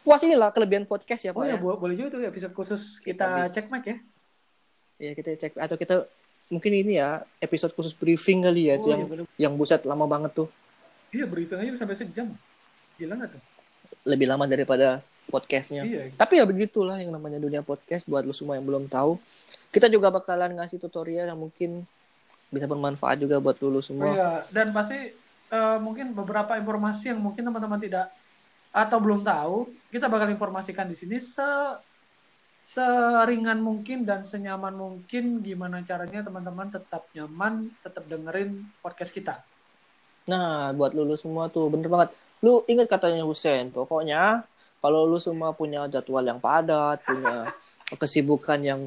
puas 0.00 0.22
inilah 0.22 0.50
kelebihan 0.50 0.82
podcast 0.82 1.18
ya 1.20 1.30
Oh 1.30 1.42
pak 1.42 1.46
ya, 1.46 1.54
ya. 1.54 1.58
bo- 1.58 1.74
boleh 1.74 1.94
juga 1.94 2.14
tuh 2.14 2.22
episode 2.22 2.54
khusus 2.54 3.02
kita, 3.02 3.26
Kita 3.26 3.50
cek 3.50 3.66
mic 3.66 3.84
ya. 3.84 3.96
Ya 4.98 5.10
kita 5.12 5.34
cek 5.34 5.52
atau 5.56 5.74
kita 5.74 5.94
mungkin 6.46 6.72
ini 6.72 6.94
ya 6.96 7.26
episode 7.38 7.74
khusus 7.74 7.90
briefing 7.90 8.38
kali 8.40 8.70
ya 8.70 8.78
itu 8.78 8.86
Oh, 8.86 8.92
yang 8.94 9.02
iya, 9.02 9.10
bener. 9.10 9.24
yang 9.34 9.52
buset 9.54 9.82
lama 9.82 10.06
banget 10.06 10.30
tuh 10.32 10.46
Iya, 11.10 11.26
briefing 11.26 11.58
aja 11.58 11.74
sampai 11.76 11.96
sejam. 11.96 12.28
Gila 12.94 13.14
nggak 13.14 13.30
tuh? 13.34 13.42
lebih 14.06 14.26
lama 14.26 14.46
daripada 14.46 15.02
podcastnya. 15.28 15.82
Iya. 15.82 16.14
Tapi 16.14 16.38
ya 16.38 16.44
begitulah 16.46 16.98
yang 17.02 17.10
namanya 17.10 17.42
dunia 17.42 17.60
podcast 17.62 18.06
buat 18.06 18.22
lu 18.22 18.34
semua 18.34 18.56
yang 18.58 18.66
belum 18.66 18.86
tahu. 18.86 19.18
Kita 19.70 19.90
juga 19.90 20.08
bakalan 20.08 20.56
ngasih 20.56 20.80
tutorial 20.80 21.28
yang 21.28 21.38
mungkin 21.38 21.84
bisa 22.48 22.64
bermanfaat 22.70 23.20
juga 23.20 23.42
buat 23.42 23.58
Oh, 23.58 23.82
semua. 23.82 24.14
iya, 24.14 24.32
dan 24.54 24.70
pasti 24.70 25.12
eh, 25.46 25.78
mungkin 25.78 26.14
beberapa 26.14 26.58
informasi 26.58 27.14
yang 27.14 27.20
mungkin 27.22 27.46
teman-teman 27.46 27.78
tidak 27.78 28.10
atau 28.74 28.98
belum 28.98 29.22
tahu, 29.22 29.70
kita 29.88 30.06
bakal 30.10 30.28
informasikan 30.30 30.90
di 30.90 30.98
sini 30.98 31.16
se 31.22 31.46
seringan 32.66 33.62
mungkin 33.62 34.02
dan 34.02 34.26
senyaman 34.26 34.74
mungkin 34.74 35.38
gimana 35.38 35.86
caranya 35.86 36.26
teman-teman 36.26 36.66
tetap 36.74 37.06
nyaman, 37.14 37.70
tetap 37.78 38.02
dengerin 38.10 38.66
podcast 38.82 39.14
kita. 39.14 39.38
Nah, 40.26 40.74
buat 40.74 40.90
lu, 40.90 41.06
lu 41.06 41.14
semua 41.14 41.46
tuh 41.46 41.70
bener 41.70 41.86
banget. 41.86 42.10
Lu 42.42 42.66
ingat 42.66 42.90
katanya 42.90 43.22
Husen, 43.22 43.70
pokoknya 43.70 44.42
kalau 44.86 45.02
lu 45.04 45.18
semua 45.18 45.50
punya 45.50 45.90
jadwal 45.90 46.22
yang 46.22 46.38
padat, 46.38 47.02
punya 47.02 47.50
kesibukan 47.92 48.60
yang 48.60 48.80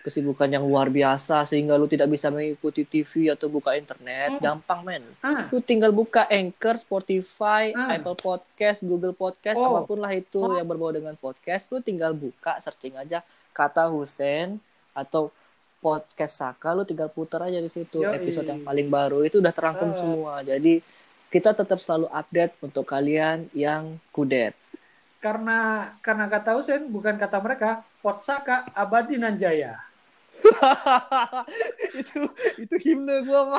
kesibukan 0.00 0.46
yang 0.46 0.62
luar 0.62 0.86
biasa 0.86 1.42
sehingga 1.42 1.74
lu 1.74 1.84
tidak 1.84 2.06
bisa 2.06 2.30
mengikuti 2.30 2.84
TV 2.84 3.26
atau 3.26 3.48
buka 3.48 3.74
internet, 3.74 4.36
Hmm. 4.36 4.42
gampang 4.54 4.80
men. 4.80 5.02
Ah, 5.18 5.50
Lu 5.50 5.58
tinggal 5.58 5.90
buka 5.90 6.30
Anchor, 6.30 6.78
Spotify, 6.78 7.74
Ah. 7.74 7.90
Apple 7.90 8.14
Podcast, 8.14 8.86
Google 8.86 9.10
Podcast, 9.12 9.58
Oh. 9.58 9.66
apa 9.66 9.80
pun 9.82 9.98
lah 9.98 10.12
itu 10.12 10.38
yang 10.52 10.62
berbau 10.62 10.94
dengan 10.94 11.16
podcast, 11.16 11.72
lu 11.72 11.80
tinggal 11.80 12.14
buka, 12.14 12.54
searching 12.60 12.94
aja 12.94 13.18
kata 13.50 13.90
Husen 13.90 14.62
atau 14.92 15.34
podcast 15.76 16.38
Saka, 16.38 16.70
lu 16.70 16.82
tinggal 16.82 17.08
putar 17.08 17.42
aja 17.42 17.58
di 17.58 17.68
situ 17.68 17.98
Yoi. 17.98 18.14
episode 18.14 18.46
yang 18.46 18.62
paling 18.62 18.86
baru 18.86 19.22
itu 19.22 19.38
udah 19.38 19.50
terangkum 19.50 19.90
Ah. 19.90 19.98
semua. 19.98 20.34
Jadi 20.40 20.86
kita 21.26 21.50
tetap 21.50 21.82
selalu 21.82 22.06
update 22.08 22.54
untuk 22.60 22.86
kalian 22.86 23.50
yang 23.52 23.98
kudet. 24.08 24.54
Karena 25.26 25.58
karena 25.98 26.30
kata 26.30 26.54
Husen 26.54 26.86
bukan 26.94 27.18
kata 27.18 27.42
mereka, 27.42 27.82
Potsaka 27.98 28.70
abadi 28.70 29.18
nan 29.18 29.34
jaya. 29.34 29.74
itu 32.00 32.30
itu 32.62 32.74
himne 32.86 33.26
gua. 33.26 33.58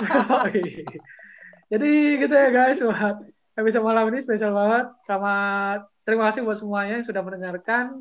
Jadi 1.72 1.92
gitu 2.24 2.32
ya 2.32 2.48
guys 2.48 2.80
buat 2.80 3.20
episode 3.60 3.84
malam 3.84 4.08
ini 4.16 4.24
spesial 4.24 4.56
banget. 4.56 4.88
Sama 5.04 5.34
terima 6.08 6.32
kasih 6.32 6.48
buat 6.48 6.56
semuanya 6.56 7.04
yang 7.04 7.08
sudah 7.12 7.20
mendengarkan. 7.20 8.00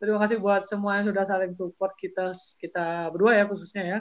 Terima 0.00 0.16
kasih 0.24 0.40
buat 0.40 0.64
semua 0.64 1.04
yang 1.04 1.12
sudah 1.12 1.24
saling 1.28 1.52
support 1.52 1.92
kita 2.00 2.32
kita 2.56 3.12
berdua 3.12 3.36
ya 3.36 3.44
khususnya 3.44 3.84
ya. 3.84 3.98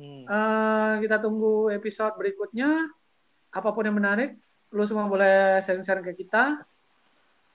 Hmm. 0.00 0.24
Eh, 0.24 0.92
kita 1.04 1.20
tunggu 1.20 1.68
episode 1.76 2.16
berikutnya. 2.16 2.88
Apa 3.52 3.70
pun 3.70 3.86
yang 3.86 4.00
menarik, 4.00 4.34
lu 4.72 4.82
semua 4.82 5.06
boleh 5.06 5.60
sharing-sharing 5.60 6.02
ke 6.02 6.24
kita. 6.24 6.64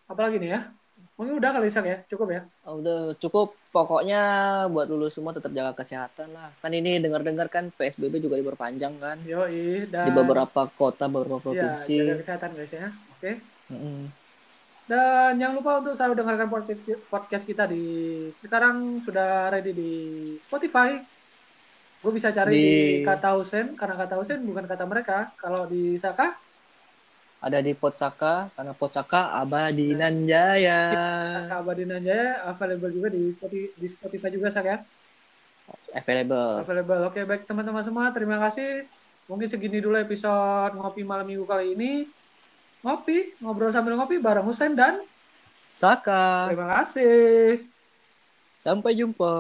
Apalagi 0.10 0.42
nih 0.42 0.58
ya? 0.58 0.62
Mungkin 1.16 1.36
udah 1.38 1.52
kali 1.52 1.68
Sak 1.70 1.86
ya, 1.86 1.98
cukup 2.10 2.28
ya. 2.32 2.42
Oh, 2.66 2.80
udah 2.82 3.14
cukup 3.22 3.54
pokoknya 3.70 4.22
buat 4.74 4.90
lulu 4.90 5.08
semua 5.14 5.30
tetap 5.30 5.54
jaga 5.54 5.78
kesehatan 5.78 6.34
lah 6.34 6.50
kan 6.58 6.74
ini 6.74 6.98
dengar-dengar 6.98 7.46
kan 7.54 7.70
PSBB 7.70 8.18
juga 8.18 8.34
diperpanjang 8.42 8.98
kan 8.98 9.22
Yoi 9.22 9.86
dan 9.86 10.10
di 10.10 10.12
beberapa 10.18 10.66
kota 10.74 11.06
beberapa 11.06 11.54
ya, 11.54 11.70
provinsi 11.78 11.98
jaga 12.02 12.18
kesehatan 12.26 12.50
guys 12.58 12.74
ya. 12.74 12.90
Oke. 13.14 13.32
Mm-mm. 13.70 14.10
Dan 14.90 15.38
jangan 15.38 15.56
lupa 15.62 15.72
untuk 15.86 15.94
selalu 15.94 16.14
dengarkan 16.18 16.50
podcast, 16.50 16.82
podcast 17.14 17.46
kita 17.46 17.70
di 17.70 17.86
sekarang 18.42 19.06
sudah 19.06 19.54
ready 19.54 19.70
di 19.70 19.94
Spotify. 20.42 20.98
Gue 22.02 22.12
bisa 22.16 22.34
cari 22.34 22.58
di, 22.58 22.66
Di- 22.66 23.06
kata 23.06 23.38
Husen 23.38 23.78
karena 23.78 23.94
kata 24.02 24.18
Husen 24.18 24.42
bukan 24.42 24.66
kata 24.66 24.90
mereka. 24.90 25.30
Kalau 25.38 25.70
di 25.70 25.94
Saka, 26.02 26.34
ada 27.40 27.60
di 27.64 27.72
Potsaka 27.72 28.52
karena 28.52 28.76
Potsaka 28.76 29.32
abadi 29.40 29.96
nan 29.96 30.28
jaya 30.28 30.92
Saka 31.48 31.64
Abadi 31.64 31.88
Nanjaya 31.88 32.44
available 32.52 32.92
juga 32.92 33.08
di 33.16 33.32
Spotify, 33.32 33.72
di 33.80 33.88
Spotify 33.96 34.30
juga 34.36 34.48
Saka 34.52 34.68
ya. 34.68 34.80
available 35.96 36.68
Available. 36.68 37.02
Oke 37.08 37.22
baik 37.24 37.48
teman-teman 37.48 37.84
semua 37.86 38.12
terima 38.12 38.38
kasih. 38.44 38.84
Mungkin 39.32 39.48
segini 39.48 39.80
dulu 39.80 39.96
episode 39.96 40.76
ngopi 40.76 41.06
malam 41.08 41.24
minggu 41.30 41.46
kali 41.48 41.78
ini. 41.78 42.10
Ngopi, 42.84 43.40
ngobrol 43.44 43.72
sambil 43.72 43.96
ngopi 43.96 44.20
bareng 44.20 44.44
Husen 44.44 44.76
dan 44.76 45.04
Saka 45.72 46.52
terima 46.52 46.68
kasih. 46.82 47.64
sampai 48.60 48.92
jumpa 48.92 49.32